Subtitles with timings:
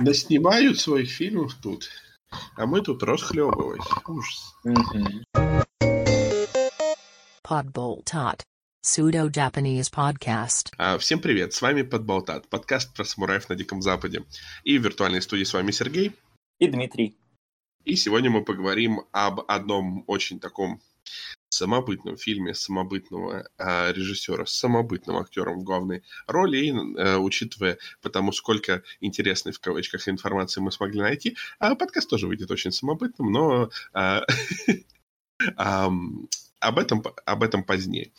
[0.00, 1.88] наснимают своих фильмов тут,
[2.56, 3.82] а мы тут расхлебывать.
[4.06, 4.54] Ужас.
[7.42, 8.42] Podboltat.
[8.84, 10.72] Pseudo-Japanese podcast.
[10.78, 14.24] А, всем привет, с вами Подболтат, подкаст про самураев на Диком Западе.
[14.62, 16.12] И в виртуальной студии с вами Сергей.
[16.58, 17.18] И Дмитрий.
[17.84, 20.80] И сегодня мы поговорим об одном очень таком
[21.58, 28.32] самобытном фильме самобытного э, режиссера с самобытным актером в главной роли, и э, учитывая потому,
[28.32, 33.70] сколько интересной в кавычках информации мы смогли найти, э, подкаст тоже выйдет очень самобытным, но
[33.94, 34.20] э,
[36.60, 38.12] об, этом, об этом позднее.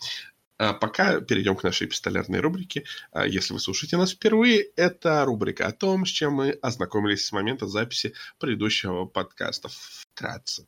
[0.57, 2.83] А пока перейдем к нашей пистолярной рубрике.
[3.25, 7.65] Если вы слушаете нас впервые, это рубрика о том, с чем мы ознакомились с момента
[7.65, 9.69] записи предыдущего подкаста.
[9.69, 10.67] Вкратце.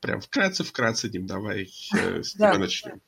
[0.00, 3.00] Прям вкратце-вкратце, Дим, давай э, с тебя начнем.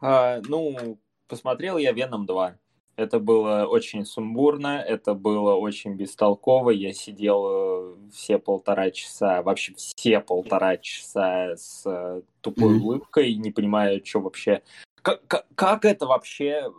[0.00, 2.54] А, ну, посмотрел я «Веном 2».
[2.96, 6.70] Это было очень сумбурно, это было очень бестолково.
[6.70, 12.80] Я сидел э, все полтора часа, вообще все полтора часа с э, тупой mm-hmm.
[12.80, 14.62] улыбкой, не понимаю, что вообще...
[15.00, 16.70] Как, как, как это вообще...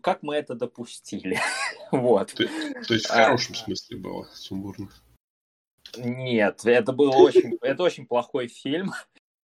[0.00, 1.38] Как мы это допустили?
[1.90, 2.32] вот.
[2.34, 2.44] То,
[2.86, 3.24] то есть в а.
[3.24, 4.88] хорошем а, смысле было сумбурно?
[5.98, 8.92] Нет, это был очень, это очень плохой фильм,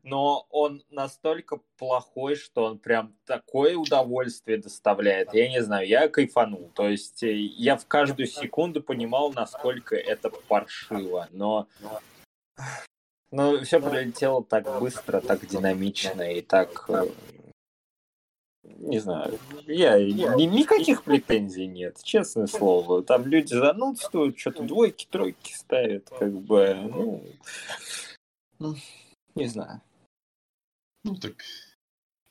[0.03, 5.35] но он настолько плохой, что он прям такое удовольствие доставляет.
[5.35, 6.71] Я не знаю, я кайфанул.
[6.75, 11.67] То есть э, я в каждую секунду понимал, насколько это паршиво, но
[13.33, 17.07] но все пролетело так быстро, так динамично и так э,
[18.79, 23.03] не знаю, я ни, никаких претензий нет, честное слово.
[23.03, 27.25] Там люди занудствуют, что-то двойки, тройки ставят, как бы, ну,
[28.59, 28.75] ну
[29.35, 29.81] не знаю.
[31.05, 31.35] Ну так,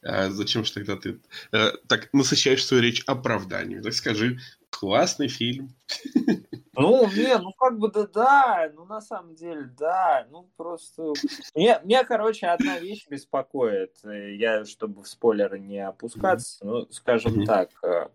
[0.03, 1.19] а зачем же тогда ты
[1.51, 3.81] э, так насыщаешь свою речь оправданием?
[3.81, 5.73] Так скажи, классный фильм.
[6.78, 11.14] Ну, не, ну как бы да, да, ну на самом деле, да, ну просто...
[11.54, 17.46] Мне, мне короче, одна вещь беспокоит, э, я, чтобы в спойлеры не опускаться, ну, скажем
[17.46, 18.09] так, э,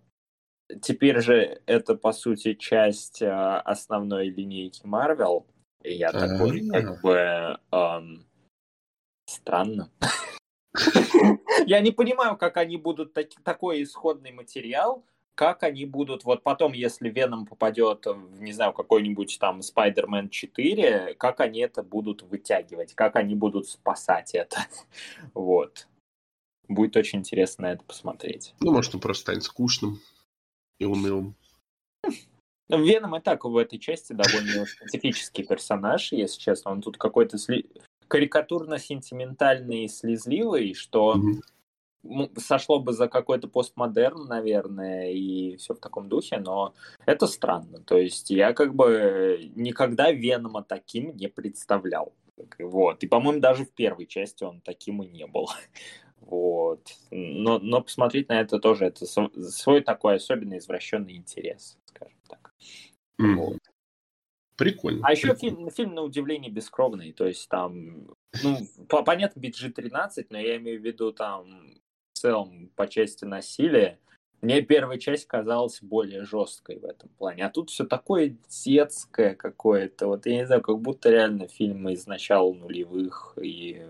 [0.82, 5.44] теперь же это, по сути, часть э, основной линейки Marvel,
[5.82, 8.26] и я такой, как бы, эм,
[9.26, 9.90] странно.
[11.66, 15.04] Я не понимаю, как они будут такой исходный материал
[15.40, 21.14] как они будут, вот потом, если Веном попадет в, не знаю, какой-нибудь там Spider-Man 4,
[21.14, 24.66] как они это будут вытягивать, как они будут спасать это.
[25.32, 25.88] вот.
[26.68, 28.54] Будет очень интересно это посмотреть.
[28.60, 30.02] Ну, может, он просто станет скучным
[30.78, 31.34] и унылым.
[32.68, 36.72] Ну, Веном и так в этой части довольно специфический персонаж, если честно.
[36.72, 37.66] Он тут какой-то сли...
[38.08, 41.40] карикатурно-сентиментальный и слезливый, что mm-hmm
[42.36, 46.74] сошло бы за какой-то постмодерн, наверное, и все в таком духе, но
[47.06, 47.80] это странно.
[47.80, 52.14] То есть я как бы никогда Венома таким не представлял.
[52.58, 53.02] Вот.
[53.02, 55.48] И, по-моему, даже в первой части он таким и не был.
[56.20, 56.86] Вот.
[57.10, 62.54] Но, но посмотреть на это тоже это свой такой особенный извращенный интерес, скажем так.
[63.18, 63.34] Mm.
[63.36, 63.58] Вот.
[64.54, 65.00] Прикольно.
[65.02, 68.08] А еще фильм, фильм на удивление бескровный, то есть там,
[68.44, 71.80] ну, понятно, BG-13, но я имею в виду там
[72.20, 73.98] целом по части насилия,
[74.42, 77.44] мне первая часть казалась более жесткой в этом плане.
[77.44, 80.06] А тут все такое детское какое-то.
[80.06, 83.36] Вот я не знаю, как будто реально фильмы из начала нулевых.
[83.40, 83.82] И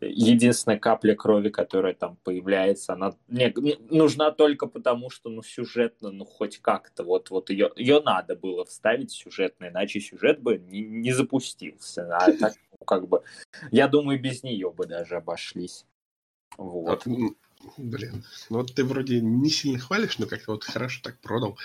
[0.00, 3.52] единственная капля крови, которая там появляется, она мне
[3.88, 8.66] нужна только потому, что ну сюжетно, ну хоть как-то вот вот ее ее надо было
[8.66, 12.14] вставить сюжетно, иначе сюжет бы не, не запустился.
[12.14, 13.22] А так ну, как бы
[13.70, 15.86] я думаю без нее бы даже обошлись.
[16.56, 17.06] Вот.
[17.76, 21.58] Блин, ну вот ты вроде не сильно хвалишь, но как-то вот хорошо так продал.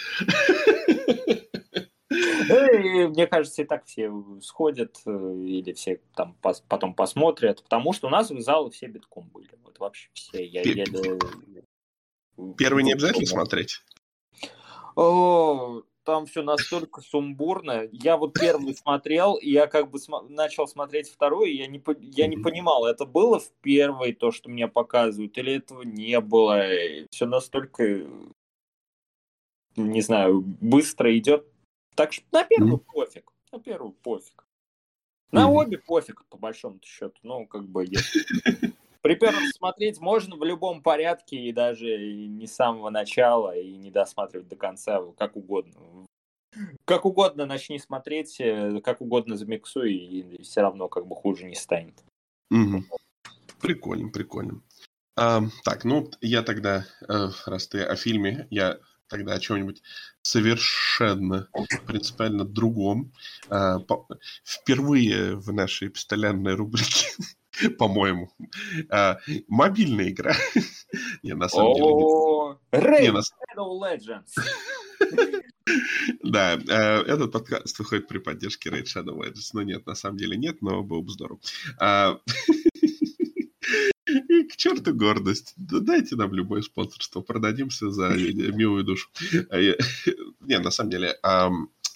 [2.09, 7.94] Ну мне кажется, и так все сходят э, или все там пос, потом посмотрят, потому
[7.94, 9.52] что у нас в залы все битком были.
[9.63, 10.46] Вот вообще все.
[10.46, 10.85] Я еле...
[12.58, 13.81] Первый не обязательно смотреть?
[14.96, 17.88] О, там все настолько сумбурно.
[17.92, 21.82] Я вот первый смотрел, и я как бы см- начал смотреть второй, и я не,
[22.00, 26.62] я не понимал, это было в первой то, что мне показывают, или этого не было.
[27.12, 28.08] Все настолько,
[29.76, 31.46] не знаю, быстро идет.
[31.96, 33.32] Так что на первую mm пофиг.
[33.52, 34.46] На первую пофиг.
[35.32, 37.18] На mm обе пофиг, по большому счету.
[37.24, 38.71] Ну, как бы, если...
[39.11, 43.91] При первом смотреть можно в любом порядке, и даже не с самого начала, и не
[43.91, 45.73] досматривать до конца, как угодно.
[46.85, 51.55] Как угодно начни смотреть, э, как угодно замиксуй, и все равно как бы хуже не
[51.55, 52.02] станет.
[52.52, 52.85] Угу.
[53.59, 54.61] Прикольно, прикольно.
[55.17, 59.84] А, так, ну, я тогда, э, раз ты о фильме, я тогда о чем-нибудь
[60.22, 61.49] совершенно
[61.85, 63.11] принципиально другом.
[63.49, 64.08] А, по,
[64.46, 67.08] впервые в нашей постоянной рубрике,
[67.78, 68.31] по-моему,
[68.90, 70.35] а, мобильная игра.
[71.23, 71.85] Не, на самом деле...
[72.72, 74.35] Raid Shadow Legends.
[76.23, 79.52] Да, э, этот подкаст выходит при поддержке Raid Shadow Legends.
[79.53, 81.40] Но нет, на самом деле нет, но было бы здорово.
[81.79, 82.19] А,
[84.05, 85.53] к черту гордость.
[85.58, 87.22] Дайте нам любое спонсорство.
[87.22, 89.09] Продадимся за милую душу.
[89.49, 89.59] А
[90.41, 91.16] не, на самом деле,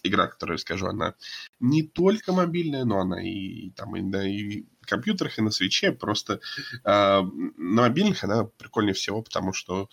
[0.07, 1.15] игра, которую я скажу, она
[1.59, 5.91] не только мобильная, но она и там и на и компьютерах, и на свече.
[5.91, 6.39] Просто
[6.83, 7.23] на
[7.57, 9.89] мобильных она прикольнее всего, потому что,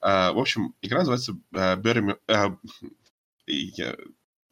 [0.00, 2.58] в общем, игра называется Bury Me,
[3.46, 3.96] я,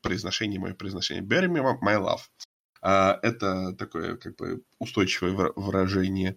[0.03, 2.21] произношение, мое произношение, Bury Me My Love.
[2.83, 6.37] А, это такое как бы устойчивое выражение,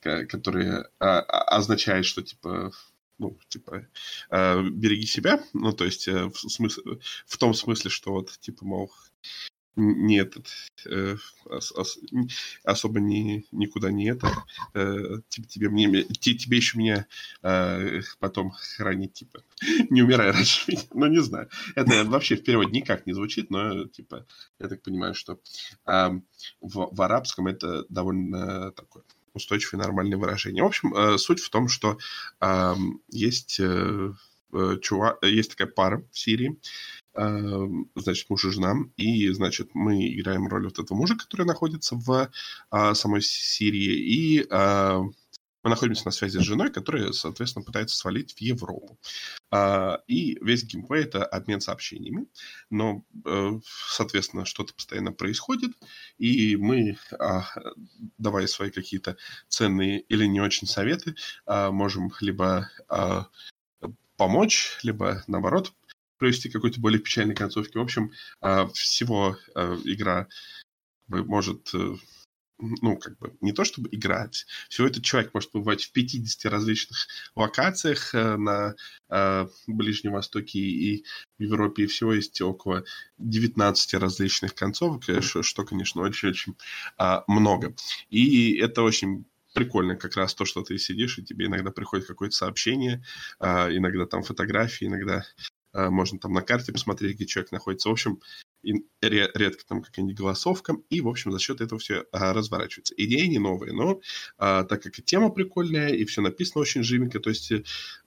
[0.00, 2.72] которое а, а, означает, что типа
[3.18, 3.86] ну, типа,
[4.30, 8.90] береги себя, ну, то есть э, в, смысле, в том смысле, что вот, типа, мол,
[9.76, 10.48] не этот,
[10.86, 11.98] э, ос, ос,
[12.64, 14.28] особо не, никуда не это,
[14.74, 17.06] э, типа, тебе, мне, тебе еще меня
[17.42, 19.42] э, потом хранить, типа,
[19.90, 21.48] не умирай раньше меня, ну, не знаю.
[21.74, 24.26] Это вообще в переводе никак не звучит, но, типа,
[24.58, 25.40] я так понимаю, что
[25.86, 26.10] э,
[26.60, 30.62] в, в арабском это довольно такое устойчивое нормальное выражение.
[30.62, 31.98] В общем, э, суть в том, что
[32.40, 32.74] э,
[33.08, 34.12] есть, э,
[34.52, 36.58] э чувак, есть такая пара в Сирии,
[37.14, 42.30] значит, муж и жена, и, значит, мы играем роль вот этого мужа, который находится в
[42.70, 45.00] а, самой Сирии, и а,
[45.62, 48.98] мы находимся на связи с женой, которая, соответственно, пытается свалить в Европу.
[49.50, 52.26] А, и весь геймплей— это обмен сообщениями,
[52.70, 55.72] но, а, соответственно, что-то постоянно происходит,
[56.18, 56.96] и мы,
[58.18, 59.16] давая свои какие-то
[59.48, 61.14] ценные или не очень советы,
[61.46, 62.70] можем либо
[64.16, 65.72] помочь, либо, наоборот,
[66.20, 67.76] провести какой-то более печальной концовки.
[67.76, 70.28] В общем, а, всего а, игра
[71.08, 71.96] может э,
[72.60, 74.46] ну, как бы, не то чтобы играть.
[74.68, 78.74] Всего этот человек может побывать в 50 различных локациях э, на
[79.08, 81.04] э, Ближнем Востоке и
[81.38, 82.84] в Европе, и всего есть около
[83.18, 86.54] 19 различных концовок, э, что, конечно, очень-очень
[87.26, 87.74] много.
[88.10, 89.24] И это очень
[89.54, 93.02] прикольно как раз то, что ты сидишь, и тебе иногда приходит какое-то сообщение,
[93.40, 97.88] иногда там фотографии, иногда а, можно там на карте посмотреть, где человек находится.
[97.88, 98.20] В общем,
[99.00, 102.94] редко там какая-нибудь голосовка, и, в общем, за счет этого все а, разворачивается.
[102.96, 104.00] Идея не новая, но
[104.36, 107.52] а, так как и тема прикольная, и все написано очень живенько, то есть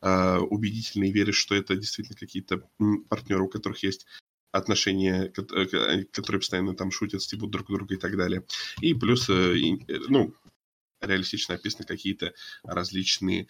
[0.01, 2.63] убедительно и веришь, что это действительно какие-то
[3.09, 4.05] партнеры, у которых есть
[4.53, 8.45] отношения, э, которые постоянно там шутят, стебут друг друга и так далее.
[8.79, 10.33] И плюс, э, э, ну,
[11.01, 12.33] реалистично описаны какие-то
[12.63, 13.47] различные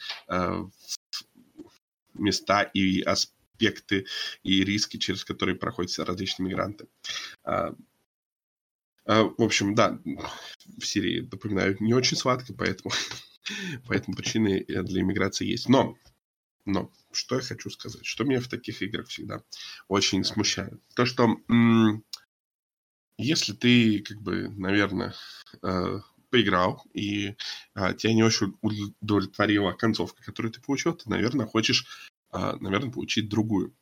[2.15, 4.05] места и аспекты аспекты
[4.43, 6.87] и риски, через которые проходят различные мигранты.
[7.43, 7.73] А,
[9.05, 9.99] а, в общем, да,
[10.77, 12.93] в Сирии, напоминаю, не очень сладко, поэтому,
[13.87, 15.69] поэтому причины для иммиграции есть.
[15.69, 15.97] Но,
[16.65, 19.43] но, что я хочу сказать, что меня в таких играх всегда
[19.87, 20.81] очень смущает.
[20.95, 21.37] То, что
[23.17, 25.13] если ты, как бы, наверное,
[25.61, 25.99] э,
[26.33, 27.35] поиграл, и
[27.75, 33.75] а, тебя не очень удовлетворила концовка, которую ты получил, ты, наверное, хочешь наверное, получить другую.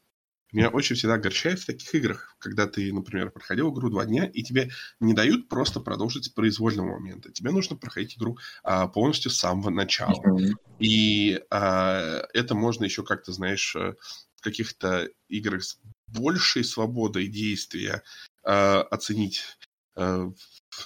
[0.51, 4.43] Меня очень всегда огорчает в таких играх, когда ты, например, проходил игру два дня, и
[4.43, 7.31] тебе не дают просто продолжить с произвольного момента.
[7.31, 10.21] Тебе нужно проходить игру а, полностью с самого начала.
[10.21, 10.53] Mm-hmm.
[10.79, 13.95] И а, это можно еще как-то, знаешь, э,
[14.35, 18.03] в каких-то играх с большей свободой действия
[18.43, 19.60] а, оценить а,
[19.95, 20.33] в,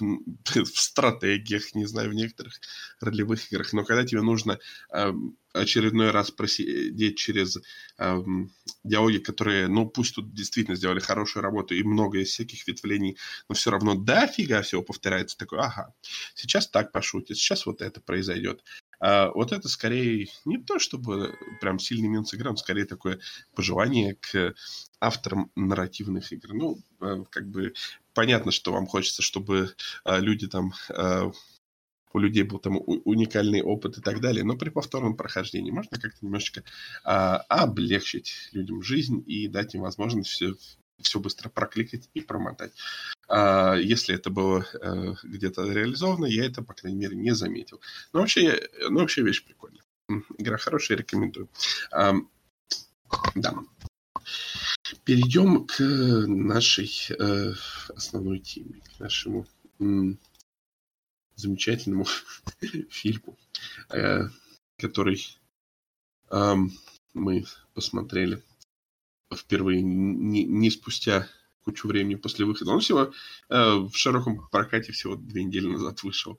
[0.00, 2.60] в стратегиях, не знаю, в некоторых
[3.00, 3.72] ролевых играх.
[3.72, 4.58] Но когда тебе нужно
[4.90, 5.14] а,
[5.52, 7.58] очередной раз просидеть через
[7.98, 8.52] эм,
[8.84, 13.16] диалоги, которые, ну, пусть тут действительно сделали хорошую работу и много из всяких ветвлений,
[13.48, 15.38] но все равно дофига всего повторяется.
[15.38, 15.94] Такой, ага,
[16.34, 18.62] сейчас так пошутит, сейчас вот это произойдет.
[19.00, 23.20] А вот это скорее не то, чтобы прям сильный минус игры, но скорее такое
[23.54, 24.54] пожелание к
[25.00, 26.54] авторам нарративных игр.
[26.54, 27.74] Ну, э, как бы
[28.14, 29.74] понятно, что вам хочется, чтобы
[30.04, 31.30] э, люди там э,
[32.12, 36.24] у людей был там уникальный опыт и так далее, но при повторном прохождении можно как-то
[36.24, 36.62] немножечко
[37.04, 40.54] а, облегчить людям жизнь и дать им возможность все,
[41.02, 42.72] все быстро прокликать и промотать.
[43.28, 47.80] А, если это было а, где-то реализовано, я это, по крайней мере, не заметил.
[48.12, 49.82] Но вообще, ну, вообще вещь прикольная.
[50.38, 51.48] Игра хорошая, рекомендую.
[51.90, 52.14] А,
[53.34, 53.54] да.
[55.04, 57.52] Перейдем к нашей э,
[57.94, 59.46] основной теме, к нашему
[61.34, 62.06] замечательному
[62.90, 63.36] фильму,
[63.90, 64.28] э,
[64.78, 65.38] который
[67.14, 68.42] мы посмотрели
[69.34, 71.28] впервые, не, не спустя
[71.64, 72.70] кучу времени после выхода.
[72.70, 73.12] Он всего
[73.48, 76.38] э, в широком прокате всего две недели назад вышел.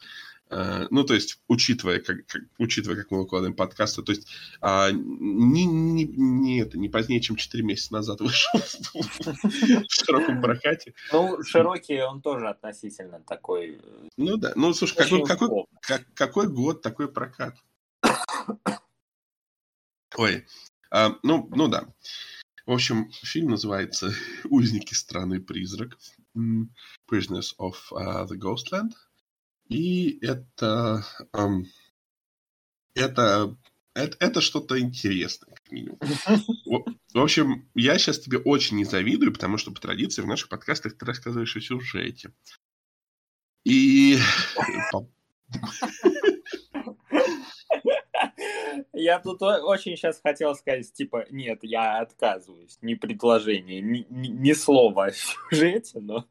[0.50, 4.28] Э, ну, то есть, учитывая, как, как, учитывая, как мы выкладываем подкасты, то есть,
[4.62, 10.94] э, не, не, не, это, не позднее, чем 4 месяца назад вышел в широком прокате.
[11.12, 13.82] Ну, широкий он тоже относительно такой...
[13.84, 17.58] Э, ну да, ну, слушай, какой, какой, как, какой год, такой прокат?
[20.16, 20.46] Ой,
[20.90, 21.94] а, ну, ну да.
[22.68, 26.02] В общем, фильм называется «Узники страны призраков»
[27.10, 28.92] Prisoners of uh, the Ghostland.
[29.70, 31.64] И это, um,
[32.94, 33.58] это,
[33.94, 35.98] это, это что-то интересное, как минимум.
[36.66, 36.84] В,
[37.14, 40.98] в общем, я сейчас тебе очень не завидую, потому что по традиции в наших подкастах
[40.98, 42.34] ты рассказываешь о сюжете.
[43.64, 44.20] И
[48.98, 52.80] Я тут очень сейчас хотел сказать, типа, нет, я отказываюсь.
[52.82, 55.12] Ни предложение, ни, ни, ни слова о
[55.52, 56.26] сюжете, но...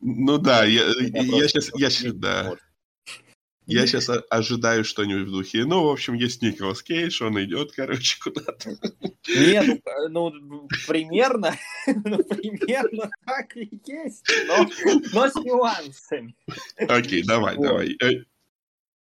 [0.00, 2.56] Ну да, я, я, я сейчас, я сейчас, да.
[3.66, 5.64] Я сейчас ожидаю что-нибудь в духе.
[5.64, 8.76] Ну, в общем, есть Николас Кейдж, он идет, короче, куда-то.
[9.28, 11.54] Нет, ну, ну примерно,
[11.86, 14.68] ну, примерно так и есть, но,
[15.12, 16.34] но с нюансами.
[16.76, 17.64] Окей, давай, вот.
[17.64, 17.96] давай.
[18.02, 18.24] Э,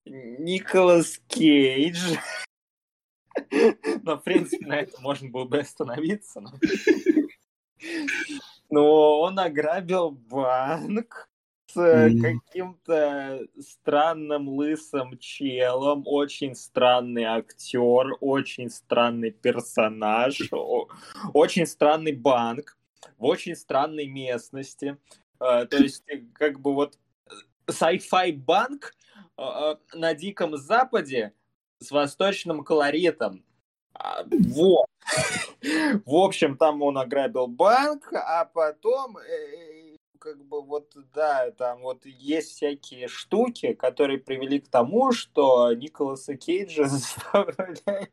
[0.05, 2.15] Николас Кейдж
[4.03, 6.41] но, в принципе, на этом можно было бы остановиться.
[6.41, 6.51] Но,
[8.69, 11.29] но он ограбил банк
[11.73, 12.21] с mm.
[12.21, 20.39] каким-то странным лысым челом, очень странный актер, очень странный персонаж,
[21.33, 22.77] очень странный банк
[23.17, 24.97] в очень странной местности.
[25.39, 26.97] А, то есть, как бы вот
[27.67, 28.93] sci-fi банк
[29.93, 31.33] на Диком Западе
[31.83, 33.43] с восточным колоритом.
[33.93, 34.85] А, вот.
[36.05, 42.05] В общем, там он ограбил банк, а потом э, как бы вот, да, там вот
[42.05, 48.11] есть всякие штуки, которые привели к тому, что Николаса Кейджа заставляют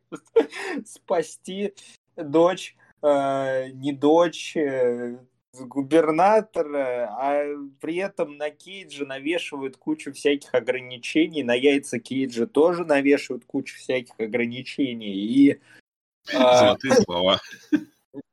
[0.84, 1.74] спасти
[2.16, 5.18] дочь, э, не дочь, э,
[5.58, 7.44] губернатора, а
[7.80, 14.14] при этом на Кейджа навешивают кучу всяких ограничений, на яйца Кейджа тоже навешивают кучу всяких
[14.18, 15.14] ограничений.
[15.14, 15.60] И,
[16.34, 17.40] а, Золотые а, слова.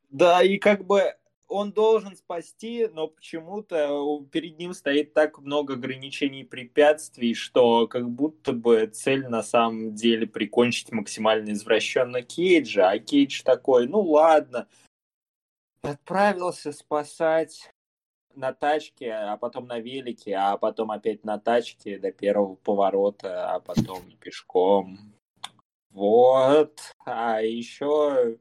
[0.10, 1.14] Да, и как бы
[1.48, 8.10] он должен спасти, но почему-то перед ним стоит так много ограничений и препятствий, что как
[8.10, 14.68] будто бы цель на самом деле прикончить максимально извращенно Кейджа, а Кейдж такой, ну ладно,
[15.82, 17.72] отправился спасать
[18.36, 23.60] на тачке, а потом на велике, а потом опять на тачке до первого поворота, а
[23.60, 25.14] потом пешком.
[25.90, 26.80] Вот.
[27.06, 28.38] А еще...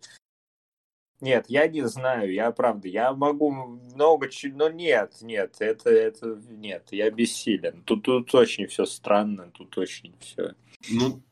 [1.23, 6.39] Нет, я не знаю, я правда, я могу много чего, но нет, нет, это, это,
[6.51, 7.83] нет, я бессилен.
[7.85, 10.55] Тут, тут очень все странно, тут очень все.
[10.91, 11.23] Ну,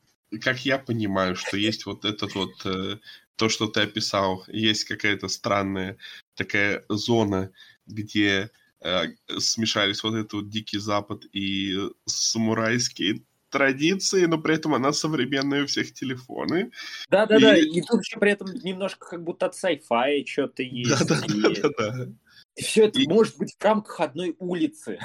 [0.40, 2.96] как я понимаю, что есть вот этот вот э,
[3.36, 5.96] то, что ты описал, есть какая-то странная
[6.34, 7.50] такая зона,
[7.86, 8.50] где
[8.80, 9.04] э,
[9.38, 11.76] смешались вот этот вот Дикий Запад и
[12.06, 16.72] самурайские традиции, но при этом она современная у всех телефоны.
[17.08, 17.62] Да-да-да, и...
[17.62, 21.06] и тут еще при этом немножко как будто от sci-fi что-то есть.
[21.06, 22.08] Да-да-да.
[22.56, 23.06] И все это и...
[23.06, 24.98] может быть в рамках одной улицы.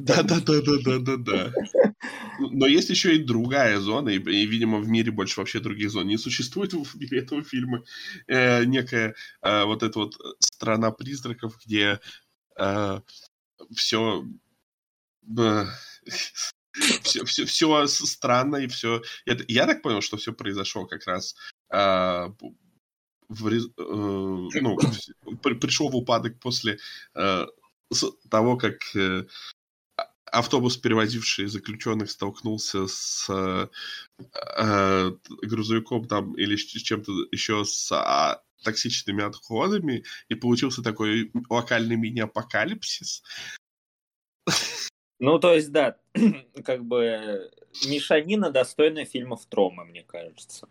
[0.00, 1.52] Да, да, да, да, да, да, да.
[2.38, 6.06] Но есть еще и другая зона, и, и, видимо, в мире больше вообще других зон
[6.06, 7.82] не существует в мире этого фильма.
[8.28, 12.00] Э, некая э, вот эта вот страна призраков, где
[12.56, 13.00] э,
[13.74, 14.24] все,
[15.36, 15.64] э,
[17.02, 19.02] все, все, все странно и все.
[19.26, 21.34] Это, я так понял, что все произошло как раз
[21.72, 22.28] э,
[23.28, 23.60] в, э,
[24.60, 24.76] ну,
[25.60, 26.78] пришел в упадок после
[27.16, 27.46] э,
[28.30, 29.24] того, как э,
[30.32, 33.68] автобус, перевозивший заключенных, столкнулся с э,
[34.56, 41.96] э, грузовиком там или с чем-то еще с а, токсичными отходами, и получился такой локальный
[41.96, 43.22] мини-апокалипсис.
[45.20, 45.96] Ну, то есть, да,
[46.64, 47.50] как бы
[47.86, 50.68] мешанина достойная фильмов Трома, мне кажется.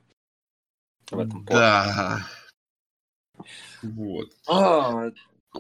[1.11, 2.25] В этом да.
[3.81, 4.31] Вот.
[4.47, 5.11] О,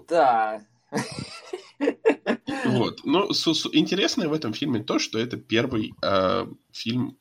[0.07, 0.65] да.
[2.65, 3.01] Вот.
[3.33, 7.17] С, интересное в этом фильме то, что это первый э, фильм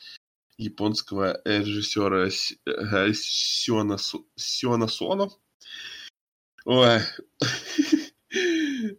[0.56, 3.99] японского режиссера э, Сиона,
[4.37, 5.30] Сиона Соно.
[6.64, 7.00] Ой.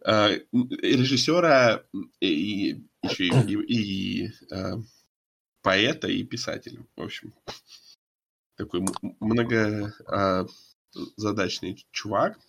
[0.04, 1.84] А, режиссера
[2.18, 4.80] и еще и, а,
[5.62, 7.32] поэта и писателя, в общем.
[8.56, 8.84] такой
[9.20, 12.40] многозадачный чувак, а,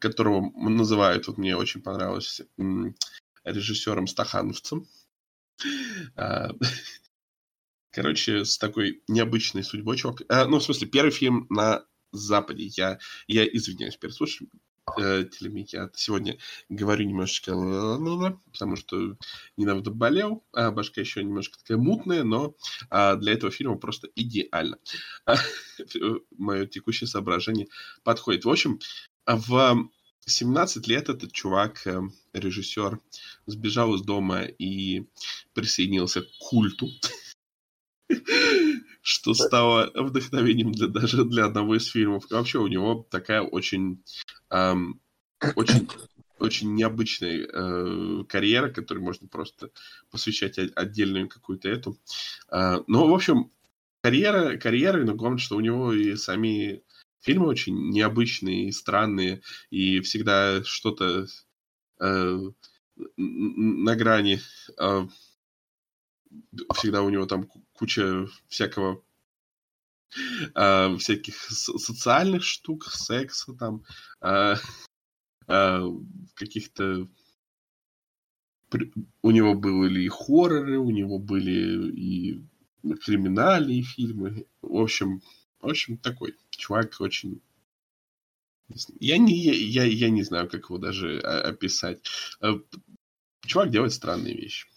[0.00, 2.40] которого называют, вот мне очень понравилось,
[3.44, 4.86] режиссером-стахановцем.
[6.16, 6.50] А,
[7.90, 10.22] короче, с такой необычной судьбой чувак.
[10.28, 12.64] А, ну, в смысле, первый фильм на Западе.
[12.64, 15.66] Я, я извиняюсь перед слушателями.
[15.68, 16.38] Я сегодня
[16.70, 17.52] говорю немножечко,
[18.52, 19.16] потому что
[19.58, 22.54] недавно болел, а башка еще немножко такая мутная, но
[22.88, 24.78] а, для этого фильма просто идеально.
[26.38, 27.68] Мое текущее соображение
[28.02, 28.46] подходит.
[28.46, 28.80] В общем,
[29.36, 29.88] в
[30.26, 32.00] 17 лет этот чувак, э,
[32.32, 32.98] режиссер,
[33.46, 35.06] сбежал из дома и
[35.54, 36.88] присоединился к культу,
[39.02, 42.24] что стало вдохновением даже для одного из фильмов.
[42.30, 44.02] вообще у него такая очень,
[44.50, 45.88] очень,
[46.38, 49.70] очень необычная э, карьера, которой можно просто
[50.10, 51.98] посвящать отдельную какую-то эту.
[52.50, 53.50] Э, ну, в общем,
[54.02, 56.82] карьера, карьера, но главное, что у него и сами
[57.20, 61.26] фильмы очень необычные и странные, и всегда что-то
[62.00, 62.38] э,
[63.16, 64.40] на грани.
[64.78, 65.06] Э,
[66.74, 69.02] всегда у него там куча всякого
[70.54, 73.84] э, всяких социальных штук, секса там,
[74.20, 74.54] э,
[75.48, 75.82] э,
[76.34, 77.08] каких-то
[79.22, 82.44] у него были и хорроры, у него были и
[83.04, 84.46] криминальные фильмы.
[84.60, 85.22] В общем,
[85.60, 87.40] в общем, такой чувак очень...
[89.00, 92.02] Я не, я, я не знаю, как его даже описать.
[92.42, 92.54] Э,
[93.46, 94.68] чувак делает странные вещи.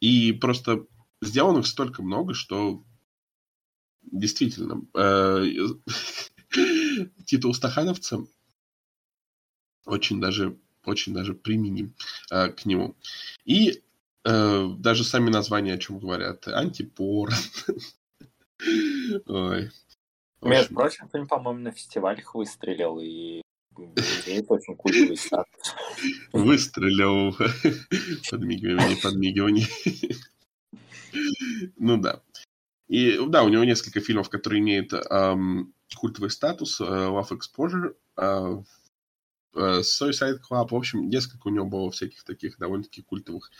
[0.00, 0.86] И просто
[1.22, 2.84] сделано их столько много, что
[4.02, 5.44] действительно э,
[7.24, 8.26] титул стахановца
[9.84, 11.94] очень даже очень даже применим
[12.30, 12.96] э, к нему.
[13.44, 13.82] И
[14.24, 16.46] э, даже сами названия о чем говорят.
[16.48, 17.30] Антипор.
[19.26, 19.70] Ой.
[20.42, 23.42] Между прочим, фильм, по-моему, на фестивалях выстрелил и
[23.76, 25.74] имеет очень культовый статус.
[26.32, 27.34] Выстрелил.
[28.30, 29.66] Подмигивание, подмигивание.
[31.76, 32.22] Ну да.
[32.88, 36.80] И да, у него несколько фильмов, которые имеют эм, культовый статус.
[36.80, 38.64] Uh, Love Exposure, uh,
[39.54, 40.68] uh, Suicide Club.
[40.70, 43.50] В общем, несколько у него было всяких таких довольно-таки культовых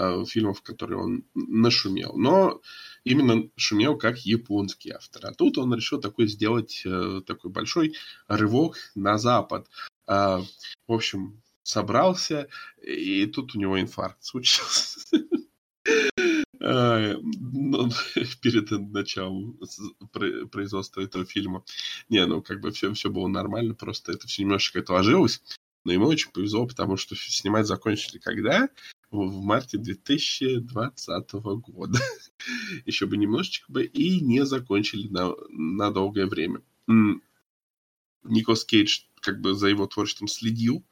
[0.00, 2.16] Э, фильмов, которые он нашумел.
[2.16, 2.60] Но
[3.02, 5.26] именно шумел как японский автор.
[5.26, 7.96] А тут он решил такой сделать э, такой большой
[8.28, 9.66] рывок на запад.
[10.06, 10.38] Э,
[10.86, 12.46] в общем, собрался,
[12.80, 15.00] и тут у него инфаркт случился.
[16.60, 17.88] Ну,
[18.42, 19.58] перед началом
[20.50, 21.64] производства этого фильма.
[22.10, 25.40] Не, ну как бы все, все было нормально, просто это все немножечко отложилось.
[25.84, 28.68] Но ему очень повезло, потому что снимать закончили когда?
[29.10, 31.98] в марте 2020 года.
[32.84, 36.62] Еще бы немножечко бы и не закончили на, на долгое время.
[38.24, 40.84] Николас Кейдж как бы за его творчеством следил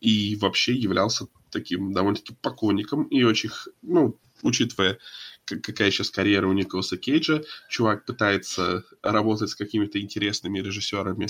[0.00, 3.50] и вообще являлся таким довольно-таки поклонником и очень,
[3.82, 4.98] ну, учитывая,
[5.44, 11.28] какая сейчас карьера у Николаса Кейджа, чувак пытается работать с какими-то интересными режиссерами,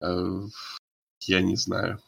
[0.00, 0.46] э,
[1.22, 2.00] я не знаю,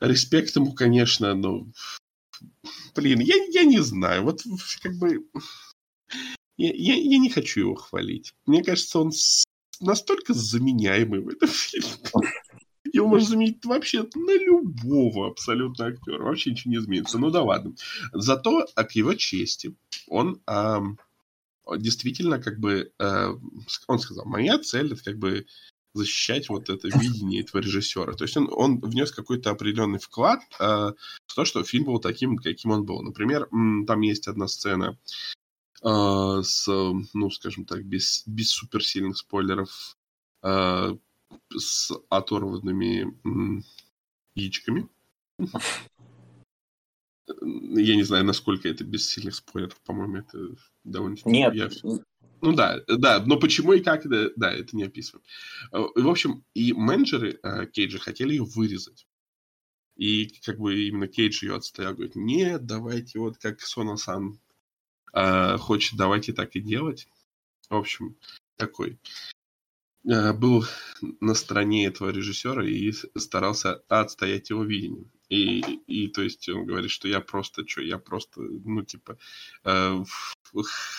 [0.00, 1.66] респект ему, конечно, но...
[2.94, 4.24] Блин, я, я не знаю.
[4.24, 4.42] Вот
[4.82, 5.26] как бы...
[6.56, 8.34] Я, я, я не хочу его хвалить.
[8.46, 9.12] Мне кажется, он
[9.80, 11.88] настолько заменяемый в этом фильме.
[12.92, 16.24] Его можно заменить вообще на любого абсолютно актера.
[16.24, 17.18] Вообще ничего не изменится.
[17.18, 17.74] Ну да ладно.
[18.12, 19.74] Зато, к его чести,
[20.08, 20.82] он а,
[21.76, 22.92] действительно как бы...
[22.98, 23.30] А,
[23.86, 25.46] он сказал, моя цель это как бы
[25.94, 28.12] защищать вот это видение этого режиссера.
[28.14, 30.92] То есть он, он внес какой-то определенный вклад э,
[31.26, 33.02] в то, что фильм был таким, каким он был.
[33.02, 33.48] Например,
[33.86, 34.98] там есть одна сцена
[35.82, 39.96] э, с, ну, скажем так, без, без суперсильных спойлеров,
[40.42, 40.96] э,
[41.56, 43.62] с оторванными э,
[44.34, 44.88] яичками.
[47.38, 49.80] Я не знаю, насколько это без сильных спойлеров.
[49.80, 51.16] По-моему, это довольно...
[51.24, 51.70] Нет, я...
[52.42, 55.24] Ну да, да, но почему и как, да, да это не описываем.
[55.70, 59.06] Э, в общем, и менеджеры э, Кейджа хотели ее вырезать.
[59.96, 64.40] И как бы именно Кейдж ее отстоял, говорит, нет, давайте вот как Сона-сан
[65.14, 67.06] э, хочет, давайте так и делать.
[67.70, 68.16] В общем,
[68.56, 68.98] такой.
[70.04, 70.64] Э, был
[71.20, 75.08] на стороне этого режиссера и старался отстоять его видение.
[75.32, 79.16] И, и то есть он говорит, что я просто, что, я просто, ну, типа,
[79.64, 80.04] э,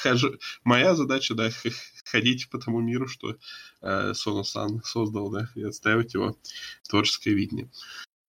[0.02, 0.40] хожу...
[0.64, 1.52] моя задача, да,
[2.06, 3.38] ходить по тому миру, что
[3.82, 6.36] э, Соно-сан создал, да, и отстаивать его
[6.90, 7.70] творческое видение.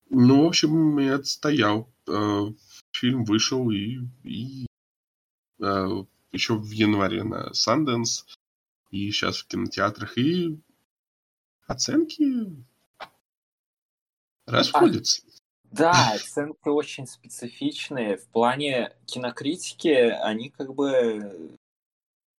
[0.10, 1.90] Ну, в общем, я отстоял.
[2.10, 2.48] Э,
[2.92, 4.66] фильм вышел, и, и
[5.62, 6.04] э,
[6.34, 8.26] еще в январе на Sundance,
[8.92, 10.60] и сейчас в кинотеатрах, и
[11.68, 12.54] оценки
[14.46, 15.25] расходятся.
[15.78, 18.18] Да, оценки очень специфичные.
[18.18, 21.52] В плане кинокритики они как бы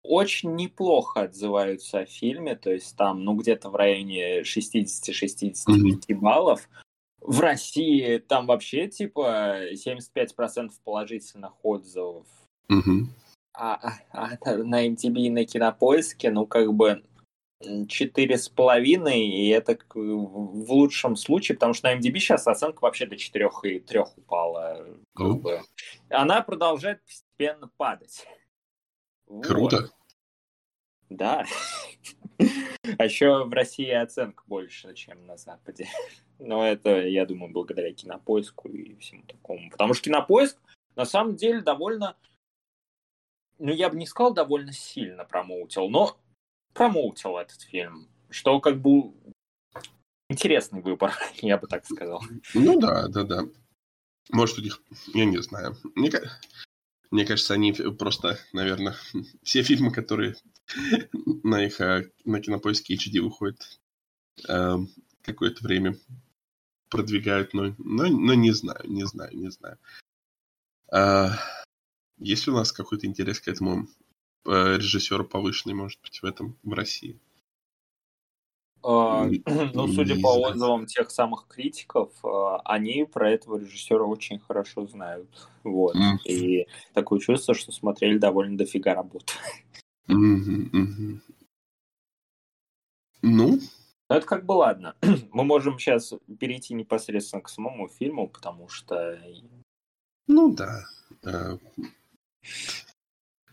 [0.04, 6.20] очень неплохо отзываются о фильме, то есть там, ну, где-то в районе 60-65 Мгм.
[6.22, 6.70] баллов.
[7.22, 12.28] В России там вообще типа 75% положительных отзывов.
[12.70, 13.10] Мгм.
[13.58, 13.76] А,
[14.12, 17.04] а- а на- MTV и на Кинопоиске, ну, как бы
[17.88, 23.06] четыре с половиной, и это в лучшем случае, потому что на MDB сейчас оценка вообще
[23.06, 24.86] до четырех и трех упала.
[25.16, 25.62] как бы.
[26.10, 28.28] Она продолжает постепенно падать.
[29.28, 29.46] Вот.
[29.46, 29.90] Круто.
[31.10, 31.46] Да.
[33.00, 35.88] А еще в России оценка больше, чем на Западе.
[36.38, 39.72] Но это, я думаю, благодаря кинопоиску и всему такому.
[39.72, 40.58] Потому что кинопоиск
[40.96, 42.16] на самом деле довольно,
[43.58, 46.18] ну я бы не сказал довольно сильно промоутил, но
[46.76, 48.08] промоутил этот фильм.
[48.30, 49.14] Что как бы
[50.30, 52.22] интересный выбор, я бы так сказал.
[52.54, 53.46] Ну да, да, да.
[54.32, 54.82] Может, у них,
[55.14, 55.78] я не знаю.
[55.96, 56.12] Мне,
[57.10, 58.96] мне кажется, они просто, наверное,
[59.44, 60.36] все фильмы, которые
[61.44, 63.80] на их э, на кинопоиске HD выходят,
[64.48, 64.76] э,
[65.22, 65.98] какое-то время
[66.90, 69.78] продвигают, но, но, но не знаю, не знаю, не знаю.
[70.92, 71.32] А,
[72.18, 73.88] есть ли у нас какой-то интерес к этому
[74.46, 77.20] э, режиссеру повышенный, может быть, в этом в России?
[78.84, 79.28] А,
[79.74, 85.30] Ну, судя по отзывам тех самых критиков, а, они про этого режиссера очень хорошо знают.
[85.64, 85.96] Вот.
[86.24, 89.34] И такое чувство, что смотрели довольно дофига работы.
[93.28, 93.60] Ну,
[94.08, 94.96] Но это как бы ладно.
[95.32, 99.20] Мы можем сейчас перейти непосредственно к самому фильму, потому что...
[100.28, 100.84] Ну да.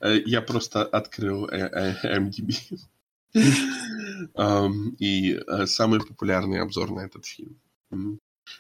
[0.03, 2.79] Э, Я просто открыл э, э, MDB.
[4.99, 7.59] И самый популярный обзор на этот фильм.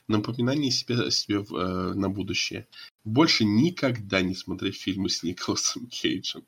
[0.09, 2.66] Напоминание себе, себе в, на будущее.
[3.05, 6.44] Больше никогда не смотреть фильмы с Николасом Кейджем.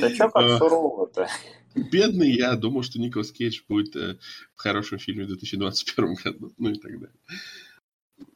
[0.00, 0.30] Да А.
[0.30, 1.28] как сурово-то?
[1.74, 4.18] Бедный я думал, что Николас Кейдж будет э,
[4.54, 6.52] в хорошем фильме в 2021 году.
[6.58, 7.16] Ну и так далее.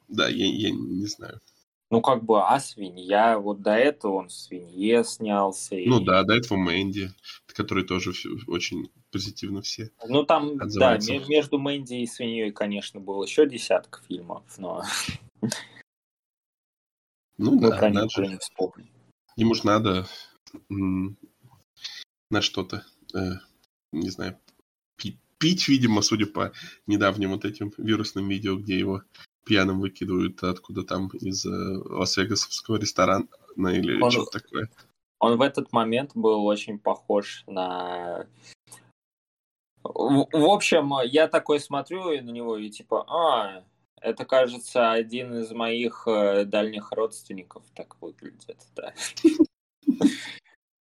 [0.09, 1.40] Да, я, я не знаю.
[1.93, 3.39] Ну, как бы, а свинья?
[3.39, 5.77] Вот до этого он в свинье снялся.
[5.77, 7.11] и- Ну да, до этого Мэнди,
[7.49, 9.91] который тоже всё- очень позитивно все.
[10.09, 11.13] Ну, там, да, Отзывается.
[11.13, 14.83] ме- между Мэнди и свиньей, конечно, было еще десяток фильмов, но
[17.37, 18.39] Ну да, про них надо же.
[19.37, 19.67] Ему же
[22.31, 23.33] на что-то, э,
[23.93, 24.39] не знаю,
[24.97, 26.53] пи- пить, видимо, судя по
[26.87, 29.03] недавним вот этим вирусным видео, где его
[29.45, 33.27] пьяным выкидывают откуда там из э, Лас-Вегасовского ресторана
[33.57, 34.71] или Он- что-то такое.
[35.19, 38.27] Он в этот момент был очень похож на...
[39.85, 43.65] В, в общем, я такой смотрю и на него и типа, а,
[44.01, 48.95] это, кажется, один из моих э, дальних родственников так выглядит, да.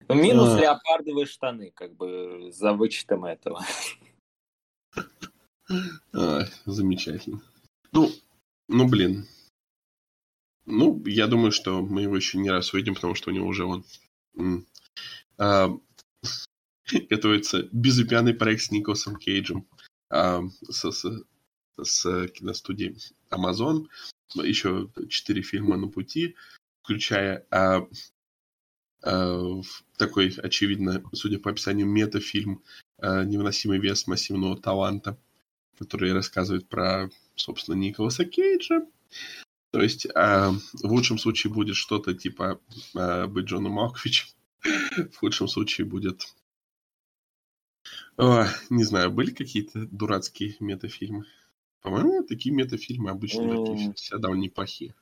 [0.09, 0.61] Ну, Минус А.
[0.61, 3.63] леопардовые штаны, как бы, за вычетом этого.
[6.65, 7.43] Замечательно.
[7.93, 8.11] Ну,
[8.69, 9.27] ну, блин.
[10.67, 13.65] Ну, я думаю, что мы его еще не раз увидим, потому что у него уже
[13.65, 13.85] он
[15.39, 15.71] а,
[17.11, 19.67] готовится безымянный проект с Николасом Кейджем
[20.11, 21.25] а, с, с-
[21.83, 22.97] с киностудией
[23.31, 23.87] Amazon.
[24.35, 26.35] Еще четыре фильма на пути,
[26.83, 27.87] включая а,
[29.03, 29.61] а,
[29.99, 32.63] такой, очевидно, судя по описанию, метафильм
[32.99, 35.19] а, «Невыносимый вес массивного таланта»,
[35.79, 38.87] который рассказывает про, собственно, Николаса Кейджа.
[39.71, 42.61] То есть а, в лучшем случае будет что-то типа
[42.95, 44.29] а, быть Джоном Малковичем.
[45.13, 46.35] В худшем случае будет...
[48.17, 51.27] О, не знаю, были какие-то дурацкие метафильмы?
[51.83, 53.67] По-моему, такие метафильмы обычно М.
[53.67, 54.95] такие всегда довольно неплохие.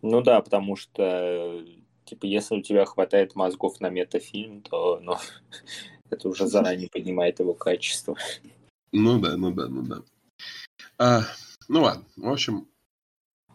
[0.00, 1.64] Ну да, потому что,
[2.04, 5.16] типа, если у тебя хватает мозгов на метафильм, то, ну,
[6.10, 8.16] это уже заранее поднимает его качество.
[8.92, 10.02] Ну да, ну да, ну да.
[10.98, 11.22] А,
[11.68, 12.68] ну ладно, в общем,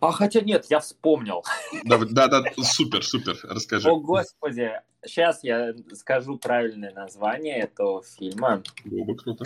[0.02, 1.43] А хотя нет, я вспомнил.
[1.84, 3.89] да, да, да, супер, супер, расскажи.
[3.89, 4.82] О, господи.
[5.06, 8.63] Сейчас я скажу правильное название этого фильма.
[8.84, 9.45] Было бы круто.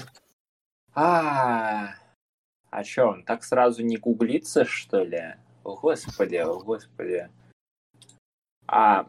[0.93, 1.93] А,
[2.69, 5.35] а что, он так сразу не гуглится, что ли?
[5.63, 7.29] О, господи, о, господи.
[8.67, 9.07] А,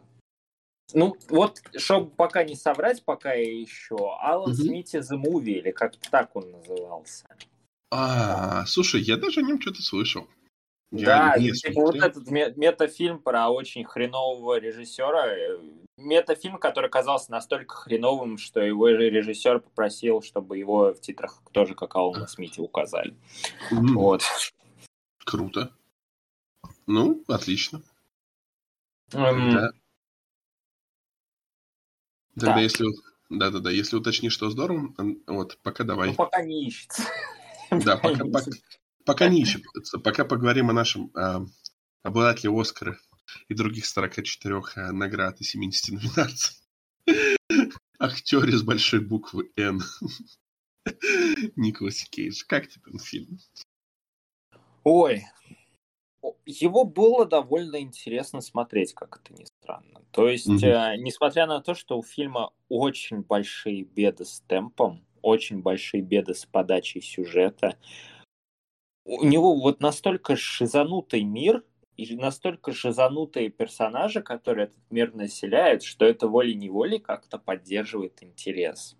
[0.93, 4.55] ну, вот, чтобы пока не соврать, пока я ищу, Алан Мгм.
[4.55, 7.25] Смит The Movie, или как-то так он назывался.
[7.95, 10.27] А, слушай, я даже о нем что-то слышал.
[10.89, 15.59] Я да, не типа вот этот ме- метафильм про очень хренового режиссера, э,
[16.09, 21.75] это фильм, который казался настолько хреновым, что его режиссер попросил, чтобы его в титрах тоже
[21.75, 23.15] как Алана Смити указали.
[23.71, 23.93] Mm.
[23.93, 24.23] Вот.
[25.23, 25.71] Круто.
[26.87, 27.83] Ну, отлично.
[29.11, 29.51] Um...
[29.53, 29.71] Да.
[32.35, 32.59] Тогда да.
[32.59, 32.87] если...
[33.29, 34.93] Да-да-да, если уточнишь, что здорово,
[35.27, 36.09] вот, пока давай.
[36.09, 37.03] Ну, пока не ищется.
[37.79, 38.51] Да, пока, пока,
[39.05, 39.99] пока не ищется.
[39.99, 41.45] Пока поговорим о нашем э,
[42.03, 42.97] обладателе Оскара
[43.47, 46.57] и других 44 э, наград и 70 номинаций.
[47.99, 49.81] Актере с большой буквы «Н».
[51.55, 52.43] Николас Кейдж.
[52.47, 53.39] Как тебе фильм?
[54.83, 55.23] Ой,
[56.45, 60.01] его было довольно интересно смотреть, как это ни странно.
[60.11, 60.95] То есть, mm-hmm.
[60.95, 66.35] э, несмотря на то, что у фильма очень большие беды с темпом, очень большие беды
[66.35, 67.77] с подачей сюжета,
[69.05, 71.63] у него вот настолько шизанутый мир
[71.97, 78.95] и настолько шизанутые персонажи, которые этот мир населяют, что это волей-неволей как-то поддерживает интерес.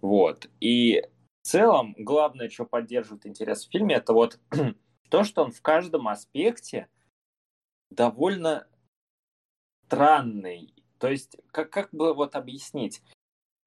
[0.00, 0.48] Вот.
[0.60, 1.02] И
[1.42, 4.38] в целом, главное, что поддерживает интерес в фильме, это вот
[5.10, 6.88] то, что он в каждом аспекте
[7.90, 8.66] довольно
[9.86, 10.74] странный.
[10.98, 13.02] То есть, как, как бы вот объяснить?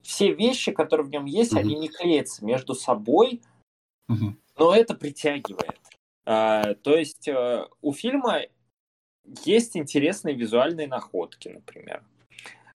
[0.02, 1.60] Все вещи, которые в нем есть, mm-hmm.
[1.60, 3.42] они не клеятся между собой,
[4.10, 4.34] mm-hmm.
[4.58, 5.80] но это притягивает.
[6.26, 8.42] А, то есть а, у фильма
[9.46, 12.04] есть интересные визуальные находки, например.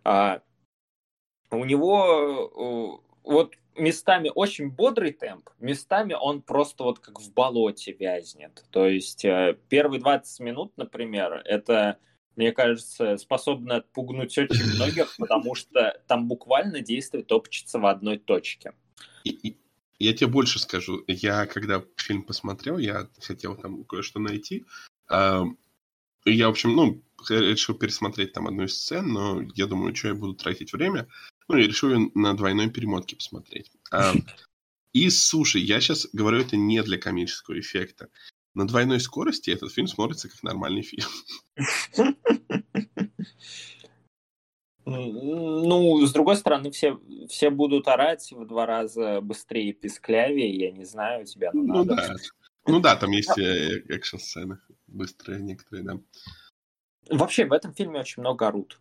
[0.05, 0.43] А,
[1.51, 8.65] у него вот местами очень бодрый темп, местами он просто вот как в болоте вязнет.
[8.71, 11.99] То есть э, первые 20 минут, например, это,
[12.37, 18.73] мне кажется, способно отпугнуть очень многих, потому что там буквально действие топчется в одной точке.
[19.99, 21.05] Я тебе больше скажу.
[21.07, 24.65] Я, когда фильм посмотрел, я хотел там кое-что найти.
[25.11, 30.15] Я, в общем, ну, решил пересмотреть там одну из сцен, но я думаю, что я
[30.15, 31.07] буду тратить время.
[31.49, 33.71] Ну, я решил ее на двойной перемотке посмотреть.
[33.91, 34.15] А,
[34.93, 38.09] и, слушай, я сейчас говорю это не для комического эффекта.
[38.55, 41.07] На двойной скорости этот фильм смотрится как нормальный фильм.
[44.87, 50.71] Ну, с другой стороны, все, все будут орать в два раза быстрее и писклявее, я
[50.73, 51.97] не знаю, у тебя ну, ну надо.
[51.97, 52.15] Да.
[52.67, 56.01] Ну да, там есть э, экшн-сцены быстрые некоторые, да.
[57.09, 58.79] Вообще, в этом фильме очень много орут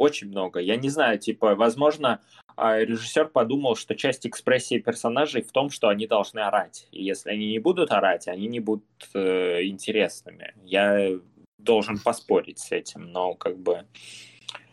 [0.00, 0.60] очень много.
[0.60, 5.88] Я не знаю, типа, возможно, а, режиссер подумал, что часть экспрессии персонажей в том, что
[5.88, 6.88] они должны орать.
[6.90, 10.54] И если они не будут орать, они не будут э, интересными.
[10.64, 11.18] Я
[11.58, 13.86] должен поспорить с этим, но как бы...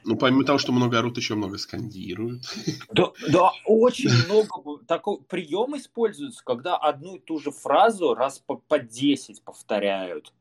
[0.03, 2.43] Ну, помимо того, что много орут, еще много скандируют.
[2.91, 4.83] Да, да очень много.
[4.85, 10.33] Такой прием используется, когда одну и ту же фразу раз по, по 10 повторяют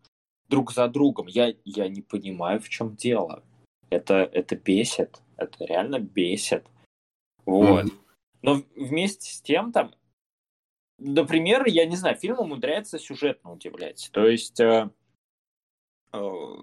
[0.49, 1.27] друг за другом.
[1.27, 3.43] Я, я не понимаю, в чем дело.
[3.91, 5.21] Это, это бесит.
[5.37, 6.65] Это реально бесит.
[7.47, 7.87] Вот.
[7.87, 7.99] Mm-hmm.
[8.43, 9.95] Но вместе с тем там,
[10.99, 14.11] например, я не знаю, фильм умудряется сюжетно удивлять.
[14.13, 14.91] То есть э,
[16.13, 16.57] э,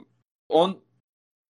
[0.48, 0.84] он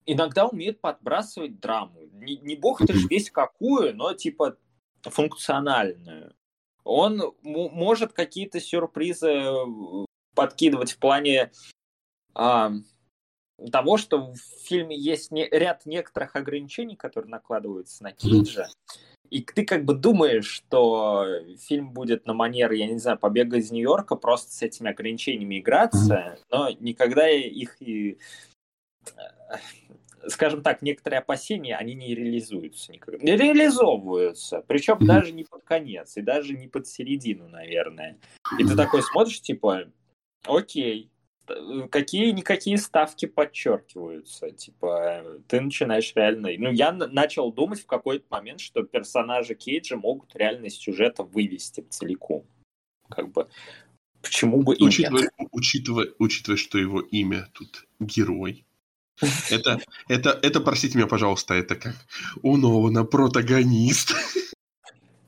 [0.07, 2.01] иногда умеет подбрасывать драму.
[2.13, 4.57] Не, не бог ты ж весь какую, но типа
[5.03, 6.35] функциональную.
[6.85, 11.53] Он может какие-то сюрпризы э, подкидывать в плане
[12.35, 12.73] а,
[13.71, 18.69] того, что в фильме есть не, ряд некоторых ограничений, которые накладываются на Кейджа,
[19.33, 21.27] и ты как бы думаешь, что
[21.59, 26.39] фильм будет на манер, я не знаю, побега из Нью-Йорка, просто с этими ограничениями играться,
[26.51, 28.19] но никогда их и
[30.29, 33.25] скажем так, некоторые опасения, они не реализуются никогда.
[33.25, 35.07] Не реализовываются, причем mm-hmm.
[35.07, 38.19] даже не под конец, и даже не под середину, наверное.
[38.59, 39.91] И ты такой смотришь, типа,
[40.45, 41.11] окей,
[41.91, 44.51] какие-никакие ставки подчеркиваются.
[44.51, 46.51] Типа, ты начинаешь реально...
[46.59, 51.85] Ну, я начал думать в какой-то момент, что персонажи Кейджа могут реально из сюжета вывести
[51.91, 52.45] целиком.
[53.09, 53.49] Как бы,
[54.23, 55.33] почему бы и учитывая, нет?
[55.51, 58.65] Учитывая, учитывая, что его имя тут герой,
[59.51, 59.79] это,
[60.09, 61.95] это, это, простите меня, пожалуйста, это как
[62.43, 64.15] у Нолана протагонист.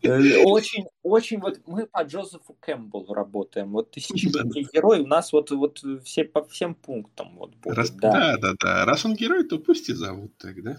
[0.04, 3.72] Э, очень, очень вот мы по Джозефу Кэмпбеллу работаем.
[3.72, 7.76] Вот тысячелетний герой у нас вот, вот все по всем пунктам вот будет.
[7.76, 8.12] Раз, да.
[8.12, 8.84] да, да, да.
[8.84, 10.78] Раз он герой, то пусть и зовут тогда.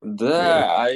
[0.00, 0.88] Да, а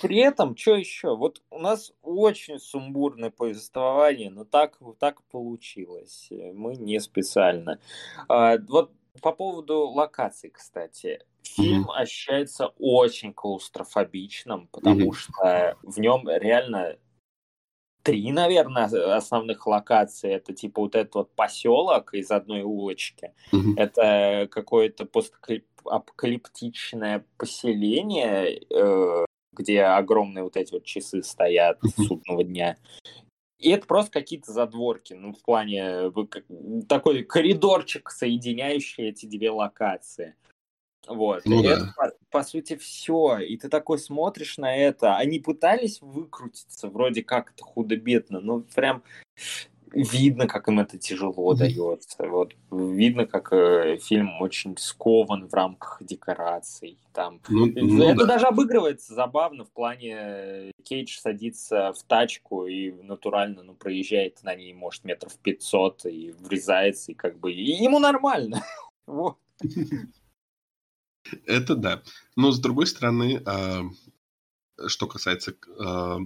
[0.00, 1.16] при этом, что еще?
[1.16, 6.28] Вот у нас очень сумбурное повествование, но так, так получилось.
[6.30, 7.80] Мы не специально.
[8.28, 8.92] А, вот
[9.22, 11.20] по поводу локаций, кстати.
[11.42, 11.94] Фильм mm-hmm.
[11.94, 15.14] ощущается очень клаустрофобичным, потому mm-hmm.
[15.14, 16.98] что в нем реально
[18.02, 20.32] три, наверное, основных локации.
[20.32, 23.32] Это типа вот этот вот поселок из одной улочки.
[23.52, 23.74] Мгм.
[23.76, 32.04] Это какое-то постапокалиптичное поселение, э, где огромные вот эти вот часы стоят Мгм.
[32.04, 32.78] судного дня.
[33.60, 36.44] И это просто какие-то задворки, ну, в плане как-
[36.88, 40.34] такой коридорчик, соединяющий эти две локации.
[41.06, 41.42] Вот.
[41.44, 41.72] Ну И да.
[41.72, 43.38] это, по, по сути, все.
[43.38, 45.16] И ты такой смотришь на это.
[45.16, 49.02] Они пытались выкрутиться, вроде как это худо-бедно, но прям
[49.92, 51.58] видно, как им это тяжело Мгм.
[51.58, 52.28] дается.
[52.28, 56.98] Вот видно, как э, фильм очень скован в рамках декораций.
[57.12, 58.34] Там Ну, ну это да.
[58.34, 64.54] даже обыгрывается забавно в плане э, Кейдж садится в тачку и натурально ну, проезжает на
[64.54, 68.64] ней, может, метров 500 и врезается, и как бы и ему нормально.
[69.06, 69.38] Вот.
[71.46, 72.02] Это да.
[72.36, 73.82] Но с другой стороны, а,
[74.86, 76.18] что касается а,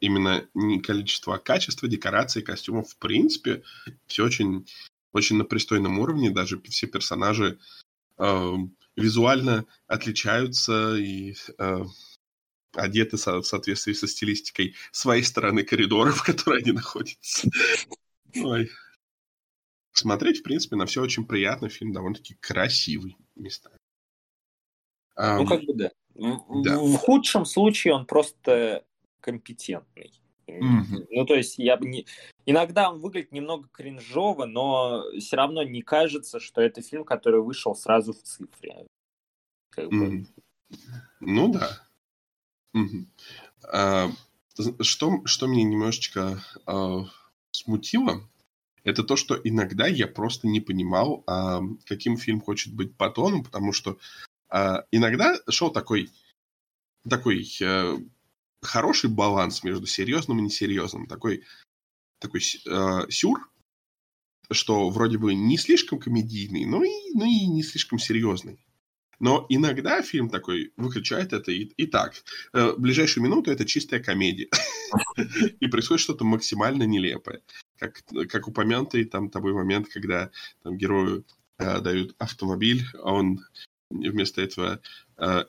[0.00, 3.62] именно не количества, а качества декораций, костюмов, в принципе,
[4.06, 4.66] все очень,
[5.12, 6.30] очень на пристойном уровне.
[6.30, 7.58] Даже все персонажи
[8.16, 8.54] а,
[8.96, 11.84] визуально отличаются и а,
[12.72, 17.48] одеты со- в соответствии со стилистикой своей стороны коридора, в которой они находятся.
[18.36, 18.70] Ой.
[19.92, 21.68] Смотреть, в принципе, на все очень приятно.
[21.68, 23.76] Фильм довольно-таки красивый местами.
[25.16, 25.92] Ну, Ам, как бы да.
[26.16, 26.78] Да.
[26.78, 28.84] в худшем случае он просто
[29.24, 30.12] компетентный.
[30.46, 31.06] Мгм.
[31.10, 32.06] Ну, то есть, я бы не...
[32.44, 37.74] Иногда он выглядит немного кринжово, но все равно не кажется, что это фильм, который вышел
[37.74, 38.86] сразу в цифре.
[39.70, 39.96] Как бы.
[39.96, 40.26] Мгм.
[41.20, 41.70] Ну да.
[42.74, 43.10] Мгм.
[43.72, 44.10] А,
[44.80, 47.06] что, что меня немножечко а,
[47.50, 48.28] смутило,
[48.82, 53.42] это то, что иногда я просто не понимал, а, каким фильм хочет быть по тону,
[53.42, 53.96] потому что
[54.50, 56.10] а, иногда шел такой,
[57.08, 57.96] такой э,
[58.64, 61.06] хороший баланс между серьезным и несерьезным.
[61.06, 61.44] Такой,
[62.18, 63.50] такой э, сюр,
[64.50, 68.58] что вроде бы не слишком комедийный, но и, но и не слишком серьезный.
[69.20, 72.14] Но иногда фильм такой выключает это и, и так.
[72.52, 74.48] э, ближайшую минуту это чистая комедия.
[75.60, 77.42] И происходит что-то максимально нелепое.
[77.78, 80.30] Как, как упомянутый там тобой момент, когда
[80.64, 81.24] герою
[81.58, 83.40] э, дают автомобиль, а он
[83.90, 84.80] вместо этого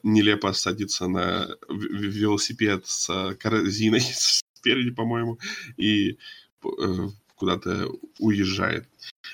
[0.03, 4.01] нелепо садится на велосипед с э, корзиной
[4.65, 5.39] спереди, по-моему,
[5.77, 6.17] и
[6.63, 6.67] э,
[7.35, 8.87] куда-то уезжает,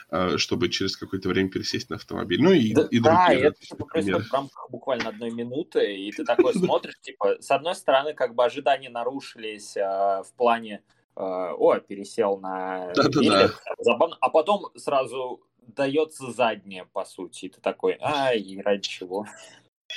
[0.10, 2.42] э, чтобы через какое-то время пересесть на автомобиль.
[2.42, 6.12] Ну и, Да, и да, другие это типа, происходит в рамках буквально одной минуты, и
[6.12, 10.84] ты такой смотришь, типа, с одной стороны, как бы ожидания нарушились э, в плане,
[11.16, 17.62] э, о, пересел на велик, забавно, а потом сразу дается заднее, по сути, и ты
[17.62, 19.26] такой, ай, ради чего?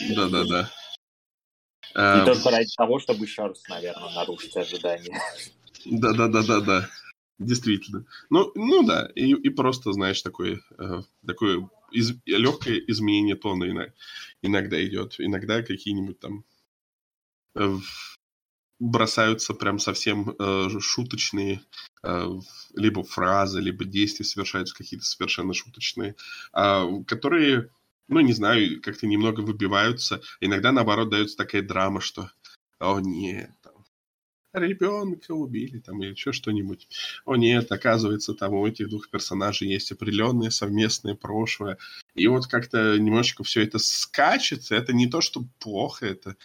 [0.00, 0.70] Да-да-да.
[1.94, 5.20] И Э, только ради того, чтобы еще раз, наверное, нарушить ожидания.
[5.84, 6.88] Да-да-да-да-да.
[7.38, 8.04] Действительно.
[8.30, 13.92] Ну, ну да, и, и просто, знаешь, такое, э, такое из- легкое изменение тона ина-
[14.42, 15.16] иногда идет.
[15.18, 16.44] Иногда какие-нибудь там
[17.56, 17.76] э,
[18.80, 21.60] бросаются прям совсем э, шуточные
[22.02, 22.28] э,
[22.74, 26.16] либо фразы, либо действия совершаются какие-то совершенно шуточные,
[26.52, 27.70] а, которые,
[28.08, 30.20] ну, не знаю, как-то немного выбиваются.
[30.40, 32.30] Иногда, наоборот, дается такая драма, что
[32.78, 33.84] «О, нет, там,
[34.52, 36.88] ребенка убили, там, или еще что-нибудь.
[37.24, 41.78] О, нет, оказывается, там у этих двух персонажей есть определенное совместное прошлое.
[42.14, 44.74] И вот как-то немножечко все это скачется.
[44.74, 46.36] Это не то, что плохо, это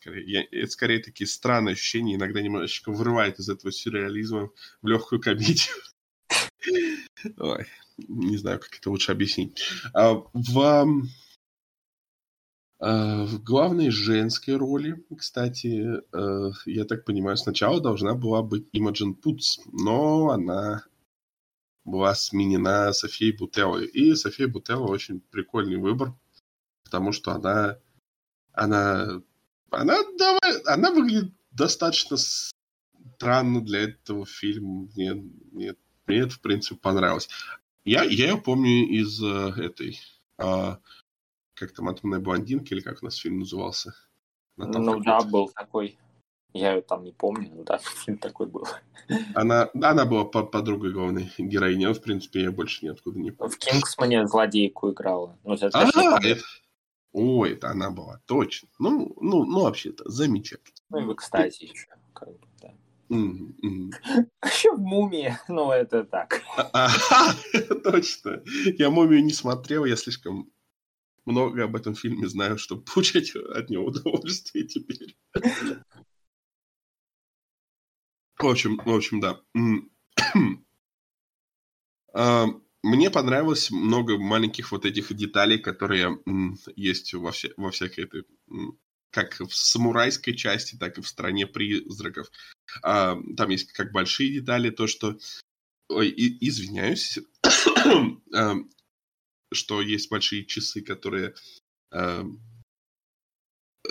[0.00, 4.50] скорее, это скорее такие странные ощущения, иногда немножечко вырывает из этого сюрреализма
[4.82, 5.74] в легкую комедию.
[7.38, 7.66] Ой,
[7.98, 9.62] не знаю, как это лучше объяснить.
[9.94, 10.86] А, В,
[12.78, 19.14] а, в главной женской роли, кстати, э, я так понимаю, сначала должна была быть Имаджин
[19.14, 20.84] Путс, но она
[21.84, 23.86] была сменена Софией Бутеллой.
[23.86, 26.14] И София Бутелла очень прикольный выбор,
[26.84, 27.78] потому что она,
[28.52, 29.22] она,
[29.70, 34.88] она, давай- она выглядит достаточно странно для этого фильма.
[34.94, 35.14] Мне,
[35.52, 35.74] мне,
[36.06, 37.28] мне это, в принципе, понравилось.
[37.84, 40.00] Я, я ее помню из э, этой,
[40.38, 40.78] а,
[41.54, 43.94] как там, «Атомная блондинка», или как у нас фильм назывался?
[44.56, 45.98] Она там Ну да, был такой.
[46.52, 48.66] Я ее там не помню, но да, фильм такой был.
[49.34, 53.52] Она, она была по- подругой главной героини, но, в принципе, я больше ниоткуда не помню.
[53.52, 55.38] В Кингсмане злодейку играла.
[55.44, 56.42] Ну, это, А, точнее, это...
[57.12, 58.68] Ой, это она была, точно.
[58.78, 60.76] Ну, ну, ну вообще-то, замечательно.
[60.90, 61.86] ну и в экстазе еще.
[62.12, 62.45] Как бы,
[63.08, 63.90] мгм.
[64.44, 66.42] Еще в мумии, ну это так.
[66.56, 66.88] А-
[67.84, 68.42] точно.
[68.78, 70.50] Я «Мумию» не смотрел, я слишком
[71.24, 75.16] много об этом фильме знаю, чтобы получать от него удовольствие теперь.
[78.38, 79.40] В общем, в общем, да.
[82.18, 82.46] А,
[82.82, 86.18] мне понравилось много маленьких вот этих деталей, которые
[86.74, 88.24] есть во, все, во всякой этой
[89.10, 92.30] как в самурайской части, так и в стране призраков.
[92.82, 95.18] А, там есть как большие детали, то, что...
[95.88, 97.18] Ой, и, извиняюсь,
[98.34, 98.54] а,
[99.52, 101.34] что есть большие часы, которые
[101.92, 102.24] а,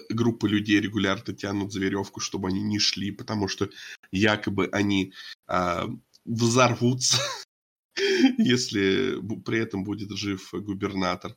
[0.10, 3.70] группы людей регулярно тянут за веревку, чтобы они не шли, потому что
[4.12, 5.14] якобы они
[5.48, 5.88] а,
[6.26, 7.18] взорвутся,
[8.38, 11.36] если при этом будет жив губернатор.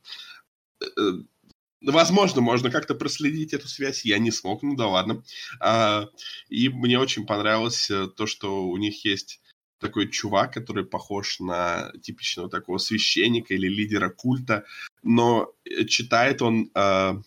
[1.81, 4.05] Э, возможно, можно как-то проследить эту связь.
[4.05, 5.23] Я не смог, ну да ладно.
[5.59, 6.07] А,
[6.49, 9.41] и мне очень понравилось э, то, что у них есть
[9.79, 14.65] такой чувак, который похож на типичного такого священника или лидера культа,
[15.03, 17.21] но э, читает он а,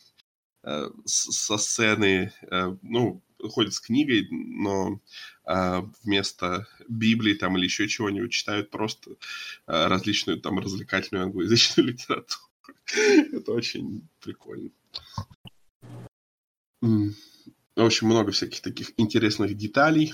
[0.63, 5.01] а, со сцены, а, ну, ходит с книгой, но
[5.45, 9.17] а, вместо Библии там или еще чего-нибудь читают просто
[9.67, 12.52] а, различную там развлекательную англоязычную литературу.
[13.33, 14.71] Это очень прикольно.
[16.81, 17.15] В
[17.77, 20.13] общем, много всяких таких интересных деталей.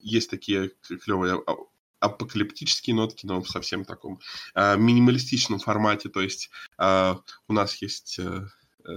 [0.00, 0.70] Есть такие
[1.04, 1.54] клевые а,
[2.00, 4.20] апокалиптические нотки, но в совсем таком
[4.54, 6.08] минималистичном формате.
[6.08, 8.46] То есть у нас есть э,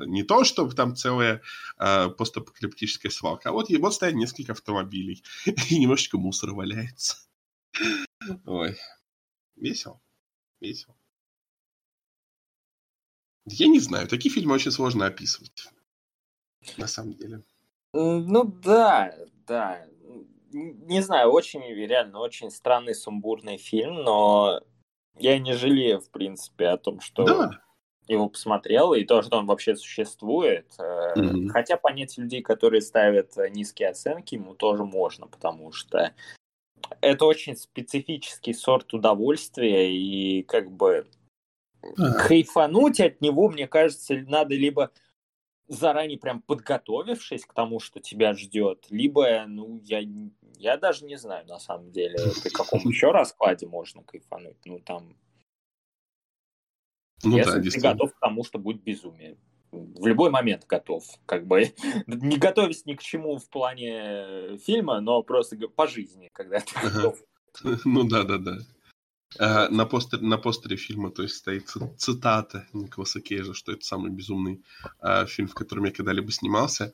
[0.05, 1.41] не то, чтобы там целая
[1.77, 5.23] постапокалиптическая свалка, а вот, вот стоят несколько автомобилей,
[5.69, 7.17] и немножечко мусора валяется.
[8.45, 8.77] Ой,
[9.55, 9.99] весело,
[10.59, 10.95] весело.
[13.45, 15.69] Я не знаю, такие фильмы очень сложно описывать.
[16.77, 17.41] На самом деле.
[17.93, 19.15] Ну да,
[19.47, 19.85] да.
[20.51, 24.61] Не знаю, очень реально очень странный сумбурный фильм, но
[25.17, 27.61] я не жалею, в принципе, о том, что да.
[28.07, 30.67] его посмотрел, и то, что он вообще существует.
[30.77, 31.49] Mm-hmm.
[31.49, 36.13] Хотя понять людей, которые ставят низкие оценки, ему тоже можно, потому что
[36.99, 41.07] это очень специфический сорт удовольствия, и как бы
[41.97, 42.13] а.
[42.13, 44.91] Кайфануть от него, мне кажется, надо либо
[45.67, 50.01] заранее прям подготовившись к тому, что тебя ждет, либо, ну, я,
[50.57, 54.57] я даже не знаю, на самом деле, при каком еще раскладе можно кайфануть.
[54.65, 55.15] Ну, там...
[57.23, 59.37] Ну, Если да, ты готов к тому, что будет безумие.
[59.71, 61.05] В любой момент готов.
[61.25, 61.71] Как бы
[62.07, 67.19] не готовясь ни к чему в плане фильма, но просто по жизни, когда ты готов.
[67.85, 68.57] Ну да, да, да.
[69.39, 74.11] Uh, на, постер, на постере фильма, то есть стоит цитата Николаса Кейджа, что это самый
[74.11, 74.61] безумный
[75.01, 76.93] uh, фильм, в котором я когда-либо снимался.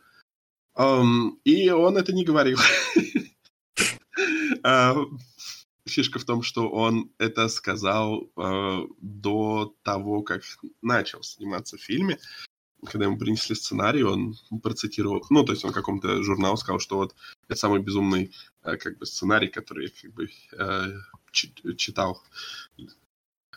[0.76, 2.60] Um, и он это не говорил.
[4.64, 5.06] uh,
[5.88, 8.30] фишка в том, что он это сказал
[9.02, 10.44] до того, как
[10.84, 12.20] начал сниматься в фильме.
[12.86, 17.16] Когда ему принесли сценарий, он процитировал, ну, то есть он каком-то журналу сказал, что вот
[17.48, 18.32] это самый безумный
[18.62, 20.30] как бы сценарий, который как бы
[21.78, 22.22] читал,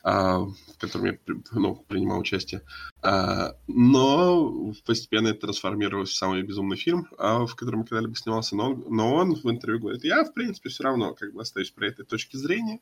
[0.03, 1.19] а, в котором я
[1.53, 2.63] ну, принимал участие.
[3.03, 8.57] А, но постепенно это трансформировалось в самый безумный фильм, а, в котором я когда-либо снимался.
[8.57, 11.71] Но он, но он в интервью говорит, я, в принципе, все равно как бы остаюсь
[11.71, 12.81] при этой точке зрения.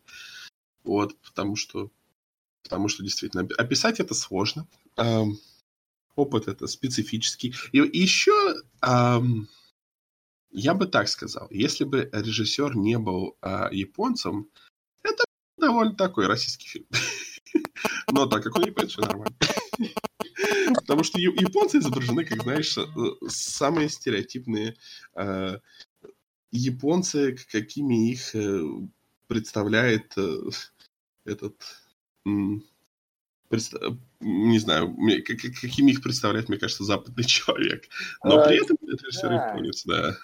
[0.84, 1.90] Вот, потому что,
[2.62, 4.68] потому что действительно описать это сложно.
[6.14, 7.54] Опыт это специфический.
[7.72, 8.32] И, еще
[10.50, 13.36] я бы так сказал, если бы режиссер не был
[13.70, 14.48] японцем,
[15.58, 16.86] довольно такой российский фильм.
[18.12, 19.36] Но так как он японец, все нормально.
[20.74, 22.84] Потому что японцы изображены, как знаешь, э,
[23.28, 24.76] самые стереотипные
[25.14, 25.58] э,
[26.50, 28.62] японцы, какими их э,
[29.26, 30.14] представляет
[31.24, 31.62] этот
[34.20, 34.94] не знаю,
[35.24, 37.84] какими их представляет, мне кажется, западный человек.
[38.22, 40.16] Но при этом это все японец, да.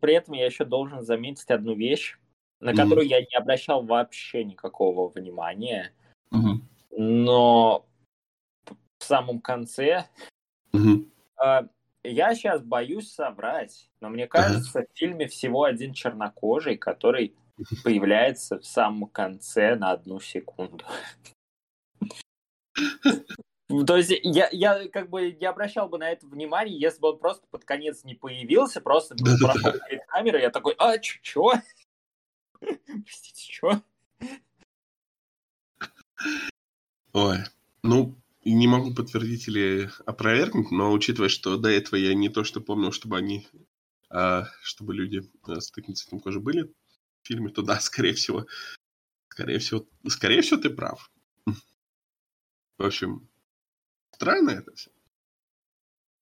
[0.00, 2.16] При этом я еще должен заметить одну вещь
[2.64, 2.76] на mm-hmm.
[2.76, 5.92] которую я не обращал вообще никакого внимания.
[6.32, 6.96] Mm-hmm.
[6.96, 7.86] Но
[8.98, 10.06] в самом конце
[10.72, 11.06] mm-hmm.
[11.44, 11.68] э,
[12.04, 14.86] я сейчас боюсь соврать, но мне кажется, uh-huh.
[14.92, 17.34] в фильме всего один чернокожий, который
[17.84, 20.86] появляется в самом конце на одну секунду.
[23.86, 27.18] То есть я, я как бы не обращал бы на это внимание, если бы он
[27.18, 31.52] просто под конец не появился, просто проход перед камерой, я такой, а, чё?
[33.04, 33.82] Простите, что?
[37.12, 37.38] Ой,
[37.82, 42.60] ну, не могу подтвердить или опровергнуть, но учитывая, что до этого я не то что
[42.60, 43.46] помнил, чтобы они,
[44.10, 48.46] а, чтобы люди а, с таким цветом кожи были в фильме, то да, скорее всего,
[49.28, 51.10] скорее всего, скорее всего, ты прав.
[52.76, 53.28] В общем,
[54.12, 54.90] странно это все.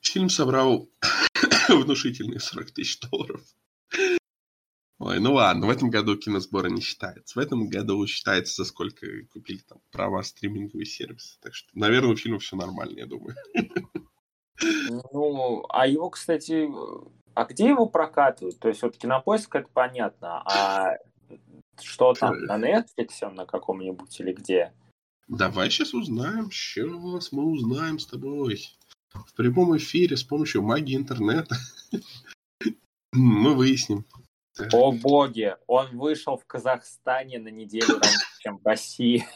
[0.00, 0.90] Фильм собрал
[1.68, 3.42] внушительные 40 тысяч долларов
[5.04, 7.36] Ой, ну ладно, в этом году киносборы не считается.
[7.36, 11.40] В этом году считается, за сколько купили там права стриминговый сервис.
[11.42, 13.34] Так что, наверное, у фильма все нормально, я думаю.
[15.12, 16.70] Ну, а его, кстати,
[17.34, 18.60] а где его прокатывают?
[18.60, 20.98] То есть вот кинопоиск это понятно, а
[21.80, 24.72] что там, на Netflix он на каком-нибудь или где?
[25.26, 26.52] Давай сейчас узнаем.
[26.52, 28.68] Сейчас мы узнаем с тобой.
[29.12, 31.56] В прямом эфире с помощью магии интернета.
[33.12, 34.06] Мы выясним.
[34.72, 39.26] О боги, он вышел в Казахстане на неделю раньше, чем в России.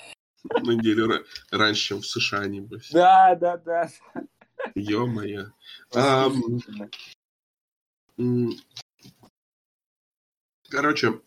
[0.44, 2.90] На неделю раньше, чем в США, небось.
[2.90, 3.88] Да, да, да.
[4.74, 5.52] Ё-моё.
[10.68, 11.20] Короче,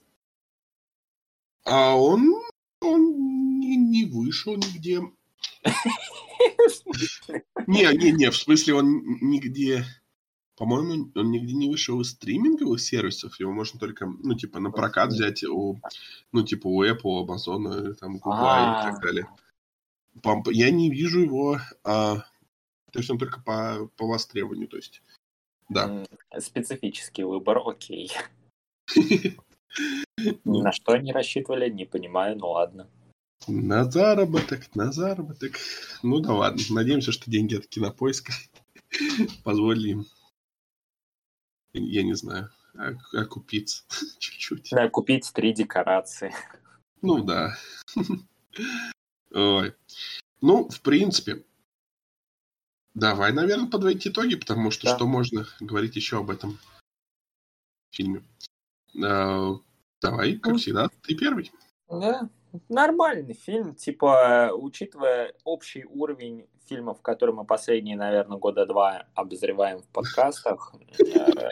[1.63, 2.33] а он,
[2.81, 5.01] он не, не вышел нигде.
[7.67, 9.85] Не, не, не, в смысле он нигде...
[10.59, 13.39] По-моему, он нигде не вышел из стриминговых сервисов.
[13.39, 15.79] Его можно только, ну, типа, на прокат взять у,
[16.33, 19.29] ну, типа, у Apple, Amazon, там, Google и так далее.
[20.51, 22.17] Я не вижу его, а,
[22.91, 25.01] то есть он только по, по востребованию, то есть,
[25.69, 26.05] да.
[26.37, 28.11] Специфический выбор, окей.
[30.43, 32.89] На что они рассчитывали, не понимаю, ну ладно.
[33.47, 35.53] На заработок, на заработок.
[36.03, 38.33] Ну да ладно, надеемся, что деньги от кинопоиска
[39.45, 40.05] позволили им,
[41.73, 42.49] я не знаю,
[43.13, 43.83] окупиться
[44.19, 44.69] чуть-чуть.
[44.71, 46.33] Да, купить три декорации.
[47.01, 47.55] Ну да.
[49.31, 49.75] Ой.
[50.41, 51.43] Ну, в принципе,
[52.93, 54.95] давай, наверное, подводить итоги, потому что да.
[54.95, 56.57] что можно говорить еще об этом
[57.91, 58.23] фильме.
[59.03, 59.55] А,
[60.01, 61.51] давай, как ну, всегда, ты первый.
[61.89, 62.29] Да,
[62.67, 69.87] нормальный фильм, типа, учитывая общий уровень фильмов, которые мы последние, наверное, года два обозреваем в
[69.87, 71.03] подкастах, э,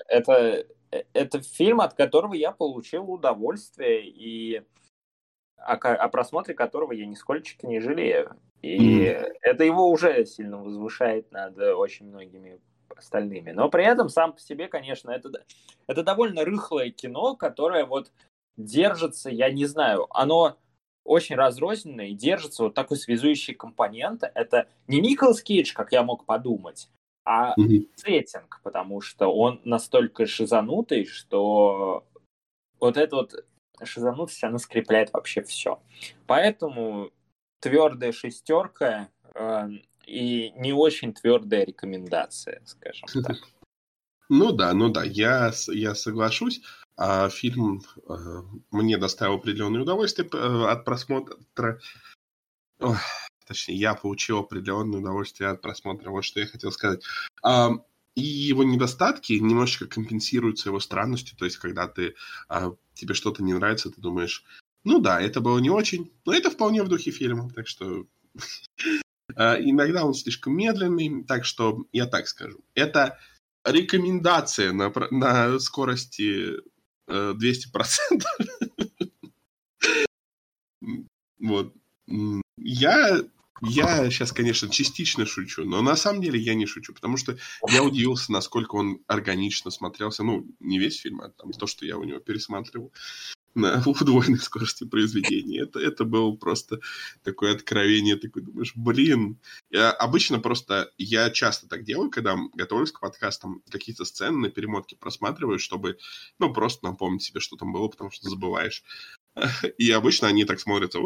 [0.07, 4.63] это, э, это фильм, от которого я получил удовольствие, и
[5.57, 8.35] о, о просмотре которого я нисколько не жалею.
[8.61, 9.33] И mm.
[9.41, 12.59] это его уже сильно возвышает над очень многими
[12.95, 13.51] остальными.
[13.51, 15.29] Но при этом сам по себе, конечно, это,
[15.87, 18.11] это довольно рыхлое кино, которое вот
[18.55, 20.57] держится, я не знаю, оно
[21.07, 24.23] очень разрозненное и держится вот такой связующий компонент.
[24.35, 26.89] Это не Николас Кейдж, как я мог подумать,
[27.25, 27.89] а mm-hmm.
[27.95, 32.05] сеттинг, потому что он настолько шизанутый, что
[32.79, 33.45] вот эта вот
[33.83, 35.81] шизанутость, она скрепляет вообще все.
[36.25, 37.11] Поэтому
[37.59, 39.69] твердая шестерка э,
[40.05, 43.37] и не очень твердая рекомендация, скажем так.
[44.29, 46.61] Ну да, ну да, я, я соглашусь.
[46.97, 48.41] А фильм э,
[48.71, 51.37] мне доставил определенное удовольствие э, от просмотра.
[53.45, 56.09] Точнее, я получил определенное удовольствие от просмотра.
[56.09, 57.03] Вот что я хотел сказать.
[57.43, 57.69] А,
[58.15, 61.37] и его недостатки немножечко компенсируются его странностью.
[61.37, 62.15] То есть, когда ты
[62.49, 64.43] а, тебе что-то не нравится, ты думаешь,
[64.83, 67.49] ну да, это было не очень, но это вполне в духе фильма.
[67.51, 68.07] Так что
[69.35, 72.65] а, иногда он слишком медленный, так что я так скажу.
[72.73, 73.19] Это
[73.63, 76.57] рекомендация на скорости
[77.07, 78.23] 200%.
[81.39, 81.73] вот.
[82.57, 83.21] Я,
[83.61, 87.37] я сейчас, конечно, частично шучу, но на самом деле я не шучу, потому что
[87.69, 90.23] я удивился, насколько он органично смотрелся.
[90.23, 92.93] Ну, не весь фильм, а там то, что я у него пересматривал
[93.55, 95.61] на удвоенной скорости произведения.
[95.61, 96.79] Это, это было просто
[97.23, 99.39] такое откровение, такой думаешь, блин.
[99.69, 104.95] Я, обычно просто я часто так делаю, когда готовлюсь к подкастам, какие-то сцены на перемотке
[104.95, 105.97] просматриваю, чтобы,
[106.39, 108.83] ну, просто напомнить себе, что там было, потому что забываешь.
[109.77, 110.99] И обычно они так смотрятся,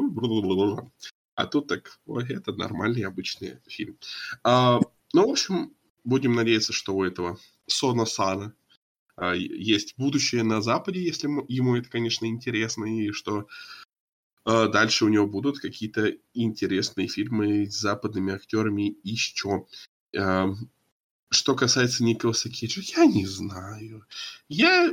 [1.36, 3.98] а тут так, ой, это нормальный обычный фильм.
[4.44, 4.80] А,
[5.14, 5.74] ну, в общем,
[6.04, 8.54] будем надеяться, что у этого Сона Сана
[9.36, 13.48] есть будущее на Западе, если ему это, конечно, интересно, и что
[14.44, 19.68] а, дальше у него будут какие-то интересные фильмы с западными актерами еще.
[20.18, 20.50] А,
[21.30, 24.06] что касается Николаса Кейджа, я не знаю.
[24.50, 24.92] Я,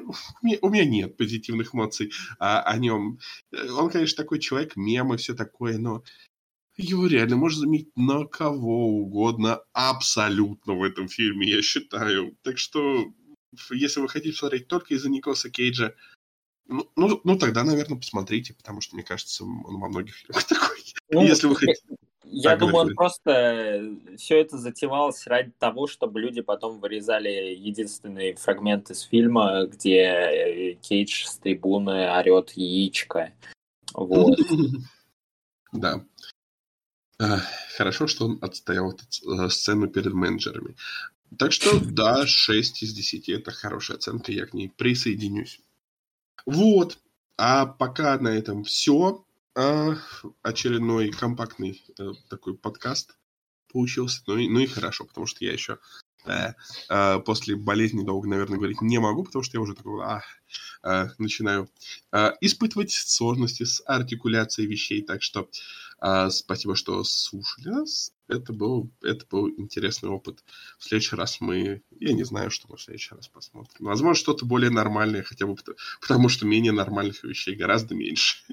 [0.61, 3.19] у, меня, нет позитивных эмоций о, о нем.
[3.53, 6.05] Он, конечно, такой человек, мемы, все такое, но
[6.77, 12.37] его реально можно заметить на кого угодно абсолютно в этом фильме, я считаю.
[12.43, 13.13] Так что
[13.71, 15.95] если вы хотите смотреть только из-за Николаса Кейджа,
[16.67, 20.85] ну, ну, ну, тогда, наверное, посмотрите, потому что, мне кажется, он во многих фильмах такой.
[21.11, 21.83] Ну, если вы хотите...
[22.31, 27.55] Я так, думаю, он просто э, все это затевалось ради того, чтобы люди потом вырезали
[27.55, 33.33] единственный фрагмент из фильма, где э, Кейдж с трибуны орет яичко.
[33.95, 34.39] Вот.
[35.71, 36.03] Да.
[37.77, 40.77] Хорошо, что он отстоял эту э, сцену перед менеджерами.
[41.37, 45.61] Так что, да, 6 из 10 это хорошая оценка, я к ней присоединюсь.
[46.47, 46.99] Вот.
[47.37, 49.25] А пока на этом все.
[49.55, 49.97] А,
[50.43, 53.17] очередной компактный э, такой подкаст
[53.73, 54.23] получился.
[54.27, 55.79] Ну и, ну и хорошо, потому что я еще
[56.27, 56.53] э,
[56.89, 60.23] э, после болезни долго, наверное, говорить не могу, потому что я уже такой, а,
[60.85, 61.69] э, начинаю
[62.13, 65.03] э, испытывать сложности с артикуляцией вещей.
[65.03, 65.49] Так что
[66.01, 68.13] э, спасибо, что слушали нас.
[68.29, 70.45] Это был, это был интересный опыт.
[70.79, 71.83] В следующий раз мы...
[71.99, 73.87] Я не знаю, что мы в следующий раз посмотрим.
[73.87, 78.45] Возможно, что-то более нормальное, хотя бы потому, потому что менее нормальных вещей гораздо меньше.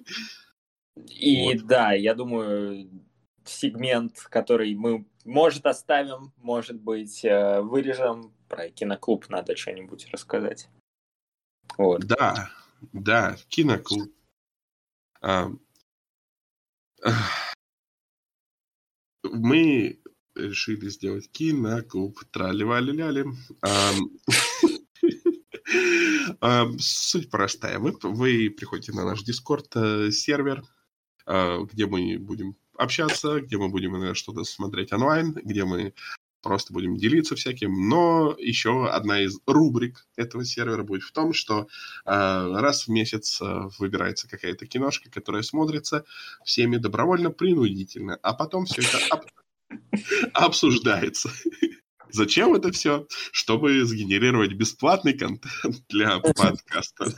[1.10, 1.68] И вот.
[1.68, 2.90] да, я думаю,
[3.44, 8.34] сегмент, который мы, может, оставим, может быть, э, вырежем.
[8.48, 10.70] Про киноклуб надо что-нибудь рассказать.
[11.78, 12.06] Вот.
[12.06, 12.50] Да,
[12.94, 14.10] да, киноклуб.
[15.22, 15.50] А,
[19.32, 20.00] мы
[20.36, 22.20] решили сделать киноклуб.
[22.32, 23.26] Трали-вали-ляли.
[26.80, 27.80] Суть простая.
[27.80, 30.64] Вы, приходите на наш Discord-сервер,
[31.26, 35.94] э, где мы будем общаться, где мы будем что-то смотреть онлайн, где мы
[36.46, 37.90] просто будем делиться всяким.
[37.90, 41.66] Но еще одна из рубрик этого сервера будет в том, что э,
[42.06, 46.06] раз в месяц э, выбирается какая-то киношка, которая смотрится
[46.44, 49.26] всеми добровольно-принудительно, а потом все это об...
[50.34, 51.32] обсуждается.
[52.12, 53.08] Зачем это все?
[53.32, 55.52] Чтобы сгенерировать бесплатный контент
[55.90, 57.14] для подкаста.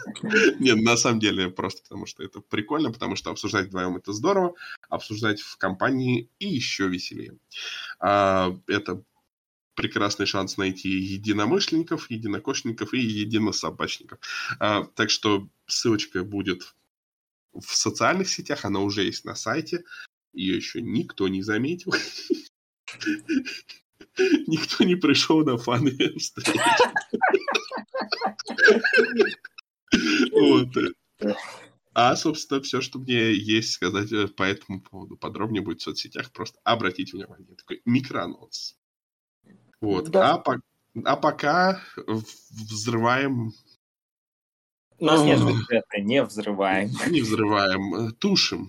[0.60, 4.56] Нет, на самом деле просто потому, что это прикольно, потому что обсуждать вдвоем это здорово,
[4.90, 7.38] обсуждать в компании и еще веселее.
[8.00, 9.04] А, это
[9.78, 14.20] прекрасный шанс найти единомышленников, единокошников и единособачников.
[14.60, 16.76] А, так что ссылочка будет
[17.54, 19.84] в социальных сетях, она уже есть на сайте.
[20.34, 21.94] Ее еще никто не заметил.
[24.48, 26.60] Никто не пришел на фаны встречи.
[30.32, 30.70] Вот.
[31.94, 36.32] А, собственно, все, что мне есть сказать э, по этому поводу, подробнее будет в соцсетях.
[36.32, 37.56] Просто обратите внимание.
[37.56, 38.78] Такой микроанонс.
[39.82, 40.10] Вот.
[40.10, 40.34] Да.
[40.34, 40.62] А, по...
[41.06, 43.52] а пока взрываем...
[45.00, 46.90] У нас нет бюджета, не взрываем.
[47.12, 48.68] Не взрываем, э, тушим.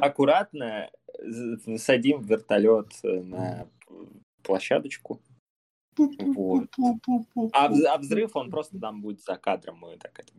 [0.00, 0.90] Аккуратно
[1.76, 3.68] садим вертолет э, на
[4.42, 5.20] площадочку.
[5.96, 6.68] Вот.
[7.52, 9.78] А, а взрыв, он просто там будет за кадром.
[9.78, 10.32] Мы так это...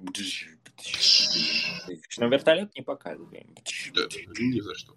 [2.17, 3.55] Но вертолет не показываем.
[3.93, 4.01] Да,
[4.39, 4.93] ни за что.